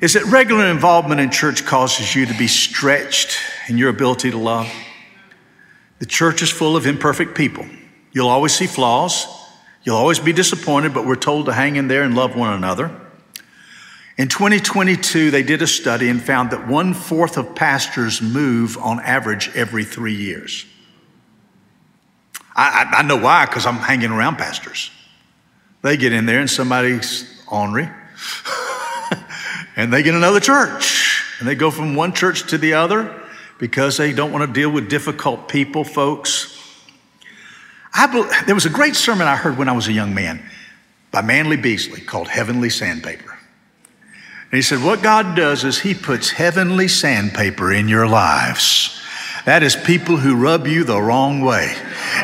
is 0.00 0.12
that 0.12 0.24
regular 0.26 0.66
involvement 0.66 1.20
in 1.20 1.30
church 1.30 1.64
causes 1.64 2.14
you 2.14 2.26
to 2.26 2.34
be 2.38 2.46
stretched 2.46 3.38
in 3.68 3.78
your 3.78 3.90
ability 3.90 4.30
to 4.30 4.38
love. 4.38 4.70
The 5.98 6.06
church 6.06 6.42
is 6.42 6.50
full 6.50 6.76
of 6.76 6.86
imperfect 6.86 7.34
people. 7.34 7.66
You'll 8.12 8.28
always 8.28 8.54
see 8.54 8.66
flaws. 8.66 9.26
You'll 9.82 9.96
always 9.96 10.18
be 10.18 10.32
disappointed, 10.32 10.94
but 10.94 11.06
we're 11.06 11.16
told 11.16 11.46
to 11.46 11.52
hang 11.52 11.76
in 11.76 11.88
there 11.88 12.02
and 12.02 12.14
love 12.14 12.36
one 12.36 12.52
another. 12.52 12.90
In 14.16 14.28
2022, 14.28 15.30
they 15.30 15.42
did 15.44 15.62
a 15.62 15.66
study 15.66 16.08
and 16.08 16.20
found 16.20 16.50
that 16.50 16.66
one 16.66 16.92
fourth 16.92 17.36
of 17.36 17.54
pastors 17.54 18.20
move 18.20 18.76
on 18.76 18.98
average 19.00 19.50
every 19.54 19.84
three 19.84 20.14
years. 20.14 20.66
I, 22.56 22.96
I, 22.98 23.02
know 23.02 23.16
why, 23.16 23.46
because 23.46 23.64
I'm 23.64 23.76
hanging 23.76 24.10
around 24.10 24.36
pastors. 24.36 24.90
They 25.82 25.96
get 25.96 26.12
in 26.12 26.26
there 26.26 26.40
and 26.40 26.50
somebody's 26.50 27.24
ornery, 27.46 27.88
and 29.78 29.92
they 29.92 30.02
get 30.02 30.14
another 30.14 30.40
church. 30.40 31.24
And 31.38 31.48
they 31.48 31.54
go 31.54 31.70
from 31.70 31.94
one 31.94 32.12
church 32.12 32.50
to 32.50 32.58
the 32.58 32.74
other 32.74 33.14
because 33.58 33.96
they 33.96 34.12
don't 34.12 34.32
want 34.32 34.44
to 34.44 34.52
deal 34.52 34.70
with 34.70 34.90
difficult 34.90 35.48
people, 35.48 35.84
folks. 35.84 36.54
I, 37.94 38.42
there 38.44 38.56
was 38.56 38.66
a 38.66 38.70
great 38.70 38.96
sermon 38.96 39.26
I 39.28 39.36
heard 39.36 39.56
when 39.56 39.68
I 39.68 39.72
was 39.72 39.86
a 39.86 39.92
young 39.92 40.14
man 40.14 40.42
by 41.12 41.22
Manley 41.22 41.56
Beasley 41.56 42.00
called 42.00 42.28
Heavenly 42.28 42.70
Sandpaper. 42.70 43.38
And 44.50 44.56
he 44.56 44.62
said, 44.62 44.82
What 44.82 45.00
God 45.00 45.36
does 45.36 45.62
is 45.62 45.78
He 45.78 45.94
puts 45.94 46.30
heavenly 46.30 46.88
sandpaper 46.88 47.72
in 47.72 47.88
your 47.88 48.08
lives. 48.08 49.00
That 49.44 49.62
is 49.62 49.76
people 49.76 50.16
who 50.16 50.34
rub 50.36 50.66
you 50.66 50.82
the 50.84 51.00
wrong 51.00 51.40
way. 51.40 51.74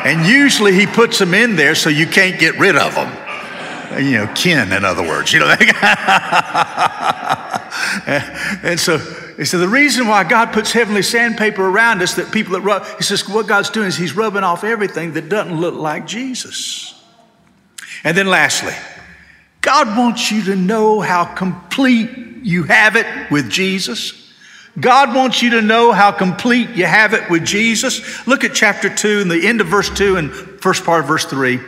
And 0.03 0.25
usually 0.25 0.73
He 0.73 0.87
puts 0.87 1.19
them 1.19 1.33
in 1.33 1.55
there 1.55 1.75
so 1.75 1.89
you 1.89 2.05
can't 2.05 2.37
get 2.39 2.59
rid 2.59 2.75
of 2.75 2.95
them. 2.95 4.03
You 4.03 4.17
know, 4.17 4.27
kin, 4.33 4.73
in 4.73 4.83
other 4.83 5.03
words. 5.03 5.31
You 5.31 5.39
know, 5.39 5.47
and 8.63 8.79
so 8.79 8.97
he 9.37 9.45
said, 9.45 9.59
the 9.59 9.67
reason 9.67 10.07
why 10.07 10.23
God 10.23 10.53
puts 10.53 10.71
heavenly 10.71 11.01
sandpaper 11.01 11.67
around 11.67 12.01
us 12.01 12.15
that 12.15 12.31
people 12.31 12.53
that 12.53 12.61
rub, 12.61 12.85
he 12.97 13.03
says, 13.03 13.27
what 13.27 13.47
God's 13.47 13.69
doing 13.69 13.87
is 13.87 13.97
he's 13.97 14.15
rubbing 14.15 14.43
off 14.43 14.63
everything 14.63 15.13
that 15.13 15.29
doesn't 15.29 15.59
look 15.59 15.75
like 15.75 16.07
Jesus. 16.07 16.93
And 18.03 18.17
then 18.17 18.27
lastly, 18.27 18.73
God 19.61 19.97
wants 19.97 20.31
you 20.31 20.43
to 20.45 20.55
know 20.55 20.99
how 21.01 21.25
complete 21.25 22.09
you 22.43 22.63
have 22.63 22.95
it 22.95 23.31
with 23.31 23.49
Jesus. 23.49 24.31
God 24.79 25.15
wants 25.15 25.41
you 25.41 25.51
to 25.51 25.61
know 25.61 25.91
how 25.91 26.11
complete 26.11 26.69
you 26.71 26.85
have 26.85 27.13
it 27.13 27.29
with 27.29 27.45
Jesus. 27.45 28.27
Look 28.27 28.43
at 28.43 28.53
chapter 28.53 28.93
2 28.93 29.21
and 29.21 29.31
the 29.31 29.47
end 29.47 29.61
of 29.61 29.67
verse 29.67 29.89
2 29.89 30.17
and 30.17 30.31
first 30.31 30.83
part 30.83 31.01
of 31.01 31.07
verse 31.07 31.25
3. 31.25 31.59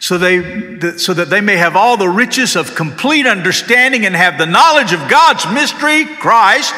So, 0.00 0.16
they, 0.16 0.96
so 0.96 1.12
that 1.14 1.28
they 1.28 1.40
may 1.40 1.56
have 1.56 1.74
all 1.74 1.96
the 1.96 2.08
riches 2.08 2.56
of 2.56 2.74
complete 2.74 3.26
understanding 3.26 4.06
and 4.06 4.14
have 4.14 4.38
the 4.38 4.46
knowledge 4.46 4.92
of 4.92 5.08
God's 5.08 5.46
mystery, 5.52 6.04
Christ. 6.04 6.74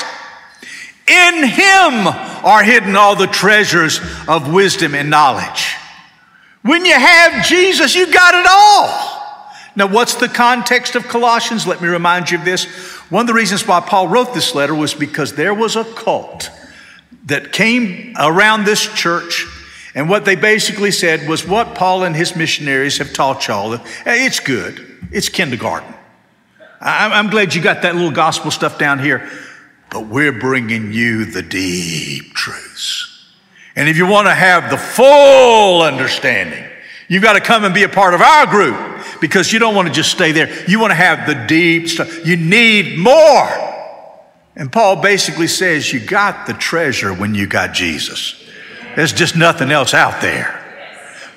In 1.06 1.44
Him 1.48 2.06
are 2.44 2.62
hidden 2.62 2.96
all 2.96 3.16
the 3.16 3.26
treasures 3.26 4.00
of 4.26 4.52
wisdom 4.52 4.94
and 4.94 5.10
knowledge. 5.10 5.74
When 6.62 6.84
you 6.84 6.94
have 6.94 7.46
Jesus, 7.46 7.94
you 7.94 8.12
got 8.12 8.34
it 8.34 8.46
all. 8.48 9.10
Now, 9.76 9.86
what's 9.86 10.14
the 10.14 10.28
context 10.28 10.94
of 10.94 11.08
Colossians? 11.08 11.66
Let 11.66 11.80
me 11.80 11.88
remind 11.88 12.30
you 12.30 12.38
of 12.38 12.44
this. 12.44 12.64
One 13.10 13.22
of 13.22 13.26
the 13.26 13.34
reasons 13.34 13.66
why 13.66 13.80
Paul 13.80 14.08
wrote 14.08 14.34
this 14.34 14.54
letter 14.54 14.74
was 14.74 14.94
because 14.94 15.34
there 15.34 15.54
was 15.54 15.76
a 15.76 15.84
cult 15.84 16.50
that 17.26 17.52
came 17.52 18.14
around 18.18 18.64
this 18.64 18.92
church, 18.94 19.46
and 19.94 20.08
what 20.08 20.24
they 20.24 20.36
basically 20.36 20.90
said 20.90 21.28
was 21.28 21.46
what 21.46 21.74
Paul 21.74 22.04
and 22.04 22.14
his 22.14 22.36
missionaries 22.36 22.98
have 22.98 23.12
taught 23.12 23.48
y'all. 23.48 23.80
It's 24.06 24.40
good, 24.40 24.86
it's 25.10 25.28
kindergarten. 25.28 25.94
I'm 26.80 27.28
glad 27.28 27.54
you 27.54 27.60
got 27.60 27.82
that 27.82 27.94
little 27.94 28.10
gospel 28.10 28.50
stuff 28.50 28.78
down 28.78 29.00
here, 29.00 29.30
but 29.90 30.06
we're 30.06 30.32
bringing 30.32 30.92
you 30.92 31.26
the 31.26 31.42
deep 31.42 32.32
truths. 32.32 33.06
And 33.76 33.88
if 33.88 33.96
you 33.96 34.06
want 34.06 34.28
to 34.28 34.34
have 34.34 34.70
the 34.70 34.78
full 34.78 35.82
understanding, 35.82 36.64
you've 37.08 37.22
got 37.22 37.34
to 37.34 37.40
come 37.40 37.64
and 37.64 37.74
be 37.74 37.82
a 37.82 37.88
part 37.88 38.14
of 38.14 38.20
our 38.20 38.46
group 38.46 38.76
because 39.20 39.52
you 39.52 39.58
don't 39.58 39.74
want 39.74 39.88
to 39.88 39.94
just 39.94 40.10
stay 40.10 40.32
there. 40.32 40.48
You 40.68 40.80
want 40.80 40.92
to 40.92 40.96
have 40.96 41.26
the 41.26 41.46
deep 41.46 41.88
stuff. 41.88 42.26
You 42.26 42.36
need 42.36 42.98
more. 42.98 43.48
And 44.56 44.72
Paul 44.72 45.02
basically 45.02 45.48
says 45.48 45.92
you 45.92 46.00
got 46.00 46.46
the 46.46 46.54
treasure 46.54 47.12
when 47.12 47.34
you 47.34 47.46
got 47.46 47.74
Jesus. 47.74 48.39
There's 48.96 49.12
just 49.12 49.36
nothing 49.36 49.70
else 49.70 49.94
out 49.94 50.20
there. 50.20 50.56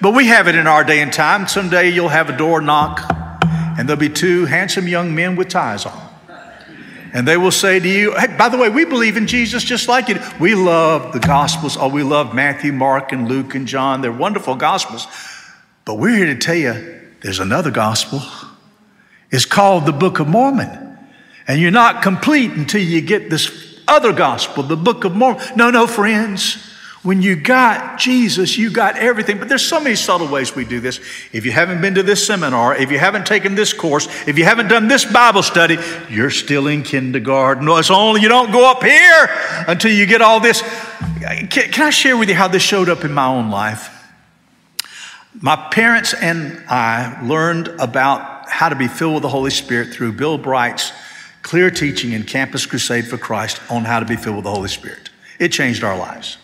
But 0.02 0.14
we 0.14 0.28
have 0.28 0.48
it 0.48 0.56
in 0.56 0.68
our 0.68 0.84
day 0.84 1.02
and 1.02 1.14
time. 1.14 1.48
Someday 1.48 1.90
you'll 1.90 2.10
have 2.10 2.30
a 2.30 2.38
door 2.38 2.62
knock 2.62 3.02
and 3.78 3.88
there'll 3.88 4.00
be 4.00 4.10
two 4.10 4.46
handsome 4.46 4.88
young 4.88 5.16
men 5.16 5.36
with 5.36 5.50
ties 5.50 5.86
on. 5.86 6.10
And 7.14 7.28
they 7.28 7.38
will 7.38 7.52
say 7.52 7.80
to 7.80 7.88
you, 7.88 8.16
hey, 8.16 8.36
by 8.38 8.50
the 8.50 8.58
way, 8.58 8.70
we 8.70 8.86
believe 8.86 9.18
in 9.18 9.28
Jesus 9.28 9.64
just 9.64 9.88
like 9.88 10.10
you. 10.10 10.20
We 10.40 10.56
love 10.56 11.14
the 11.14 11.20
Gospels. 11.20 11.78
Oh, 11.78 11.88
we 11.88 12.02
love 12.02 12.34
Matthew, 12.34 12.74
Mark, 12.74 13.12
and 13.12 13.28
Luke, 13.28 13.54
and 13.54 13.68
John. 13.68 14.02
They're 14.02 14.12
wonderful 14.12 14.56
Gospels. 14.56 15.08
But 15.86 15.96
we're 15.96 16.18
here 16.18 16.26
to 16.26 16.36
tell 16.36 16.56
you 16.56 17.02
there's 17.22 17.40
another 17.40 17.70
gospel. 17.72 18.22
It's 19.32 19.46
called 19.46 19.86
the 19.86 19.94
Book 19.94 20.20
of 20.20 20.28
Mormon. 20.28 20.98
And 21.48 21.62
you're 21.62 21.72
not 21.72 22.02
complete 22.02 22.52
until 22.52 22.82
you 22.82 23.02
get 23.02 23.30
this 23.30 23.80
other 23.88 24.12
gospel, 24.12 24.64
the 24.64 24.78
Book 24.78 25.04
of 25.04 25.16
Mormon. 25.16 25.42
No, 25.56 25.70
no, 25.70 25.88
friends. 25.88 26.73
When 27.04 27.22
you 27.22 27.36
got 27.36 28.00
Jesus, 28.00 28.58
you 28.58 28.72
got 28.72 28.98
everything. 28.98 29.38
But 29.38 29.50
there's 29.50 29.66
so 29.66 29.82
many 29.82 29.96
subtle 29.96 30.28
ways 30.28 30.56
we 30.56 30.64
do 30.64 30.80
this. 30.80 31.02
If 31.34 31.46
you 31.46 31.52
haven't 31.52 31.82
been 31.82 31.96
to 31.96 32.04
this 32.04 32.26
seminar, 32.26 32.76
if 32.78 32.92
you 32.92 32.98
haven't 32.98 33.28
taken 33.28 33.56
this 33.56 33.74
course, 33.74 34.08
if 34.26 34.38
you 34.38 34.46
haven't 34.46 34.70
done 34.70 34.88
this 34.88 35.04
Bible 35.04 35.44
study, 35.44 35.78
you're 36.10 36.30
still 36.30 36.68
in 36.68 36.82
kindergarten. 36.82 37.68
It's 37.68 37.92
only 37.92 38.22
you 38.22 38.30
don't 38.30 38.54
go 38.54 38.72
up 38.72 38.82
here 38.82 39.30
until 39.68 39.92
you 39.92 40.06
get 40.06 40.22
all 40.22 40.40
this. 40.40 40.62
Can, 41.20 41.48
can 41.50 41.88
I 41.88 41.90
share 41.90 42.16
with 42.16 42.30
you 42.30 42.36
how 42.36 42.48
this 42.48 42.64
showed 42.64 42.88
up 42.88 43.04
in 43.04 43.12
my 43.12 43.28
own 43.28 43.52
life? 43.52 43.90
My 45.42 45.58
parents 45.72 46.14
and 46.14 46.64
I 46.70 47.22
learned 47.28 47.68
about 47.68 48.48
how 48.50 48.70
to 48.70 48.76
be 48.76 48.88
filled 48.88 49.16
with 49.16 49.24
the 49.24 49.30
Holy 49.30 49.52
Spirit 49.52 49.94
through 49.94 50.14
Bill 50.14 50.38
Bright's 50.38 50.94
clear 51.42 51.70
teaching 51.70 52.14
in 52.14 52.24
Campus 52.24 52.66
Crusade 52.66 53.08
for 53.08 53.18
Christ 53.18 53.60
on 53.70 53.84
how 53.84 54.00
to 54.00 54.06
be 54.06 54.16
filled 54.16 54.38
with 54.38 54.46
the 54.46 54.52
Holy 54.52 54.70
Spirit. 54.70 55.10
It 55.38 55.50
changed 55.52 55.84
our 55.84 55.98
lives. 55.98 56.38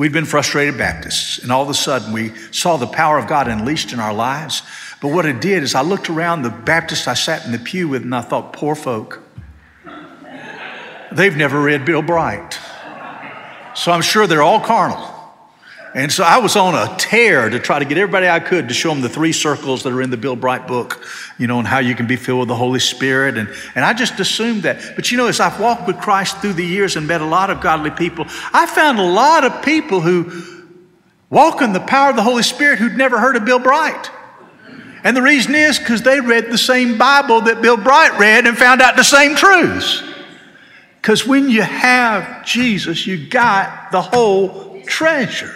We'd 0.00 0.12
been 0.12 0.24
frustrated 0.24 0.78
Baptists, 0.78 1.40
and 1.40 1.52
all 1.52 1.62
of 1.62 1.68
a 1.68 1.74
sudden 1.74 2.14
we 2.14 2.32
saw 2.52 2.78
the 2.78 2.86
power 2.86 3.18
of 3.18 3.26
God 3.26 3.48
unleashed 3.48 3.92
in 3.92 4.00
our 4.00 4.14
lives. 4.14 4.62
But 5.02 5.08
what 5.08 5.26
it 5.26 5.42
did 5.42 5.62
is 5.62 5.74
I 5.74 5.82
looked 5.82 6.08
around 6.08 6.40
the 6.40 6.48
Baptists 6.48 7.06
I 7.06 7.12
sat 7.12 7.44
in 7.44 7.52
the 7.52 7.58
pew 7.58 7.86
with, 7.86 8.00
and 8.00 8.14
I 8.14 8.22
thought, 8.22 8.54
poor 8.54 8.74
folk. 8.74 9.20
They've 11.12 11.36
never 11.36 11.60
read 11.60 11.84
Bill 11.84 12.00
Bright. 12.00 12.58
So 13.74 13.92
I'm 13.92 14.00
sure 14.00 14.26
they're 14.26 14.40
all 14.42 14.60
carnal. 14.60 15.19
And 15.92 16.12
so 16.12 16.22
I 16.22 16.38
was 16.38 16.54
on 16.54 16.74
a 16.74 16.94
tear 16.98 17.48
to 17.48 17.58
try 17.58 17.80
to 17.80 17.84
get 17.84 17.98
everybody 17.98 18.28
I 18.28 18.38
could 18.38 18.68
to 18.68 18.74
show 18.74 18.90
them 18.90 19.00
the 19.00 19.08
three 19.08 19.32
circles 19.32 19.82
that 19.82 19.92
are 19.92 20.00
in 20.00 20.10
the 20.10 20.16
Bill 20.16 20.36
Bright 20.36 20.68
book, 20.68 21.04
you 21.36 21.48
know, 21.48 21.58
and 21.58 21.66
how 21.66 21.80
you 21.80 21.96
can 21.96 22.06
be 22.06 22.14
filled 22.14 22.40
with 22.40 22.48
the 22.48 22.54
Holy 22.54 22.78
Spirit. 22.78 23.36
And, 23.36 23.48
and 23.74 23.84
I 23.84 23.92
just 23.92 24.20
assumed 24.20 24.62
that. 24.62 24.94
But 24.94 25.10
you 25.10 25.16
know, 25.16 25.26
as 25.26 25.40
I've 25.40 25.58
walked 25.58 25.88
with 25.88 25.98
Christ 25.98 26.38
through 26.38 26.52
the 26.52 26.64
years 26.64 26.94
and 26.94 27.08
met 27.08 27.20
a 27.20 27.26
lot 27.26 27.50
of 27.50 27.60
godly 27.60 27.90
people, 27.90 28.26
I 28.52 28.66
found 28.66 29.00
a 29.00 29.04
lot 29.04 29.44
of 29.44 29.64
people 29.64 30.00
who 30.00 30.68
walk 31.28 31.60
in 31.60 31.72
the 31.72 31.80
power 31.80 32.10
of 32.10 32.16
the 32.16 32.22
Holy 32.22 32.44
Spirit 32.44 32.78
who'd 32.78 32.96
never 32.96 33.18
heard 33.18 33.34
of 33.34 33.44
Bill 33.44 33.58
Bright. 33.58 34.10
And 35.02 35.16
the 35.16 35.22
reason 35.22 35.56
is 35.56 35.78
because 35.78 36.02
they 36.02 36.20
read 36.20 36.50
the 36.50 36.58
same 36.58 36.98
Bible 36.98 37.40
that 37.42 37.62
Bill 37.62 37.76
Bright 37.76 38.16
read 38.16 38.46
and 38.46 38.56
found 38.56 38.80
out 38.80 38.96
the 38.96 39.02
same 39.02 39.34
truths. 39.34 40.04
Because 41.00 41.26
when 41.26 41.48
you 41.48 41.62
have 41.62 42.44
Jesus, 42.44 43.08
you 43.08 43.28
got 43.28 43.90
the 43.90 44.02
whole 44.02 44.82
treasure. 44.82 45.54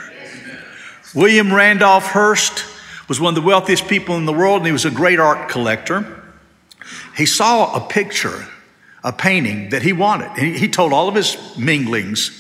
William 1.15 1.55
Randolph 1.55 2.07
Hearst 2.07 2.65
was 3.09 3.21
one 3.21 3.37
of 3.37 3.41
the 3.41 3.47
wealthiest 3.47 3.87
people 3.87 4.17
in 4.17 4.25
the 4.25 4.33
world, 4.33 4.59
and 4.59 4.67
he 4.67 4.73
was 4.73 4.85
a 4.85 4.91
great 4.91 5.21
art 5.21 5.49
collector. 5.49 6.23
He 7.17 7.25
saw 7.25 7.73
a 7.77 7.89
picture, 7.89 8.47
a 9.05 9.13
painting 9.13 9.69
that 9.69 9.83
he 9.83 9.93
wanted. 9.93 10.37
He, 10.37 10.59
he 10.59 10.69
told 10.69 10.93
all 10.93 11.09
of 11.09 11.15
his 11.15 11.37
minglings, 11.57 12.31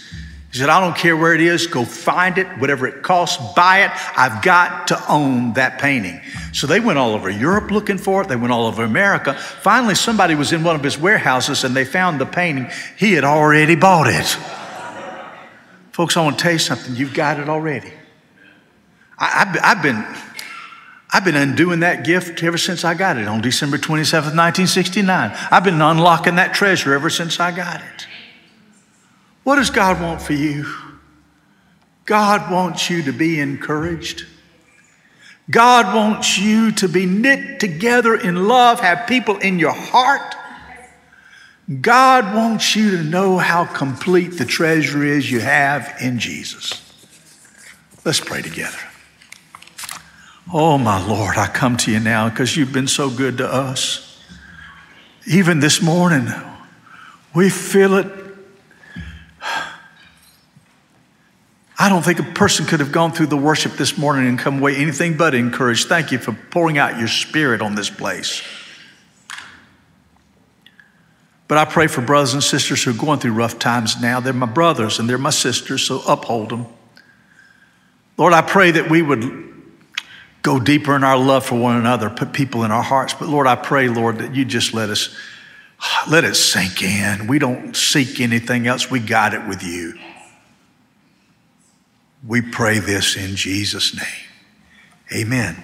He 0.50 0.58
said, 0.58 0.68
I 0.68 0.80
don't 0.80 0.96
care 0.96 1.16
where 1.16 1.34
it 1.34 1.40
is, 1.40 1.68
go 1.68 1.84
find 1.84 2.37
it, 2.37 2.48
whatever 2.58 2.88
it 2.88 3.04
costs, 3.04 3.54
buy 3.54 3.84
it. 3.84 3.92
I've 4.16 4.42
got 4.42 4.88
to 4.88 5.00
own 5.08 5.52
that 5.52 5.78
painting. 5.78 6.20
So 6.52 6.66
they 6.66 6.80
went 6.80 6.98
all 6.98 7.14
over 7.14 7.30
Europe 7.30 7.70
looking 7.70 7.98
for 7.98 8.22
it, 8.22 8.28
they 8.28 8.37
went 8.37 8.52
all 8.52 8.66
over 8.66 8.82
America. 8.82 9.34
Finally, 9.34 9.94
somebody 9.94 10.34
was 10.34 10.52
in 10.52 10.64
one 10.64 10.74
of 10.74 10.82
his 10.82 10.98
warehouses 10.98 11.62
and 11.62 11.76
they 11.76 11.84
found 11.84 12.20
the 12.20 12.26
painting. 12.26 12.68
He 12.96 13.12
had 13.12 13.22
already 13.22 13.76
bought 13.76 14.08
it. 14.08 14.26
Folks, 15.92 16.16
I 16.16 16.24
want 16.24 16.38
to 16.38 16.42
tell 16.42 16.52
you 16.52 16.58
something. 16.58 16.96
You've 16.96 17.14
got 17.14 17.38
it 17.38 17.48
already. 17.48 17.92
I, 19.18 19.46
have 19.62 19.83
been. 19.83 20.05
I've 21.11 21.24
been 21.24 21.37
undoing 21.37 21.81
that 21.81 22.05
gift 22.05 22.42
ever 22.42 22.59
since 22.59 22.85
I 22.85 22.94
got 22.94 23.16
it 23.18 23.29
on 23.29 23.40
December 23.40 23.79
27th, 23.79 24.35
1969. 24.35 25.31
I've 25.48 25.62
been 25.62 25.81
unlocking 25.81 26.35
that 26.37 26.55
treasure 26.55 26.92
ever 26.92 27.09
since 27.09 27.38
I 27.38 27.53
got 27.53 27.81
it. 27.81 28.09
What 29.44 29.57
does 29.57 29.70
God 29.70 30.03
want 30.03 30.20
for 30.20 30.33
you? 30.33 30.66
God 32.05 32.50
wants 32.50 32.90
you 32.90 33.05
to 33.05 33.12
be 33.12 33.38
encouraged. 33.38 34.27
God 35.50 35.94
wants 35.94 36.37
you 36.37 36.72
to 36.72 36.88
be 36.88 37.07
knit 37.07 37.61
together 37.61 38.14
in 38.14 38.48
love, 38.48 38.81
have 38.81 39.07
people 39.07 39.38
in 39.38 39.59
your 39.61 39.72
heart. 39.72 40.35
God 41.81 42.35
wants 42.35 42.74
you 42.74 42.96
to 42.96 43.05
know 43.05 43.38
how 43.38 43.66
complete 43.66 44.37
the 44.37 44.44
treasure 44.44 45.05
is 45.05 45.31
you 45.31 45.40
have 45.40 45.94
in 46.00 46.18
Jesus. 46.18 46.81
Let's 48.05 48.20
pray 48.20 48.42
together. 48.42 48.79
Oh, 50.52 50.78
my 50.78 51.04
Lord, 51.04 51.37
I 51.37 51.46
come 51.46 51.76
to 51.78 51.90
you 51.90 52.00
now 52.00 52.28
because 52.28 52.57
you've 52.57 52.72
been 52.72 52.88
so 52.88 53.11
good 53.11 53.38
to 53.38 53.50
us. 53.50 54.20
Even 55.26 55.61
this 55.61 55.80
morning, 55.80 56.28
we 57.35 57.48
feel 57.48 57.94
it 57.94 58.07
I 61.85 61.88
don't 61.88 62.02
think 62.02 62.18
a 62.18 62.22
person 62.22 62.66
could 62.66 62.80
have 62.80 62.92
gone 62.92 63.12
through 63.12 63.26
the 63.26 63.37
worship 63.37 63.72
this 63.72 63.98
morning 63.98 64.26
and 64.26 64.38
come 64.38 64.59
away 64.59 64.76
anything 64.76 65.16
but 65.16 65.35
encouraged. 65.35 65.88
Thank 65.88 66.12
you 66.12 66.18
for 66.18 66.33
pouring 66.33 66.78
out 66.78 66.98
your 66.98 67.09
spirit 67.09 67.61
on 67.61 67.74
this 67.74 67.90
place. 67.90 68.42
But 71.46 71.59
I 71.59 71.64
pray 71.64 71.88
for 71.88 72.00
brothers 72.00 72.33
and 72.33 72.42
sisters 72.42 72.83
who 72.83 72.92
are 72.92 72.96
going 72.96 73.18
through 73.18 73.33
rough 73.33 73.59
times 73.59 74.00
now. 74.00 74.20
They're 74.20 74.33
my 74.33 74.46
brothers 74.46 74.98
and 74.98 75.11
they're 75.11 75.18
my 75.18 75.30
sisters, 75.30 75.83
so 75.83 76.00
uphold 76.09 76.50
them. 76.50 76.66
Lord, 78.16 78.33
I 78.33 78.40
pray 78.40 78.70
that 78.70 78.88
we 78.88 79.02
would 79.02 79.52
go 80.44 80.61
deeper 80.61 80.94
in 80.94 81.02
our 81.02 81.16
love 81.16 81.44
for 81.44 81.59
one 81.59 81.76
another, 81.76 82.09
put 82.09 82.33
people 82.33 82.62
in 82.64 82.70
our 82.70 82.83
hearts. 82.83 83.14
But 83.14 83.28
Lord, 83.28 83.48
I 83.48 83.57
pray, 83.57 83.88
Lord, 83.88 84.18
that 84.18 84.37
you 84.37 84.44
just 84.44 84.72
let 84.72 84.90
us 84.90 85.16
let 86.09 86.22
it 86.22 86.37
sink 86.37 86.83
in. 86.83 87.26
We 87.26 87.38
don't 87.40 87.74
seek 87.74 88.20
anything 88.20 88.66
else. 88.68 88.90
We 88.90 89.00
got 89.00 89.35
it 89.35 89.48
with 89.48 89.62
you. 89.64 89.98
We 92.26 92.40
pray 92.40 92.78
this 92.78 93.16
in 93.16 93.37
Jesus' 93.37 93.94
name. 93.94 95.22
Amen. 95.22 95.62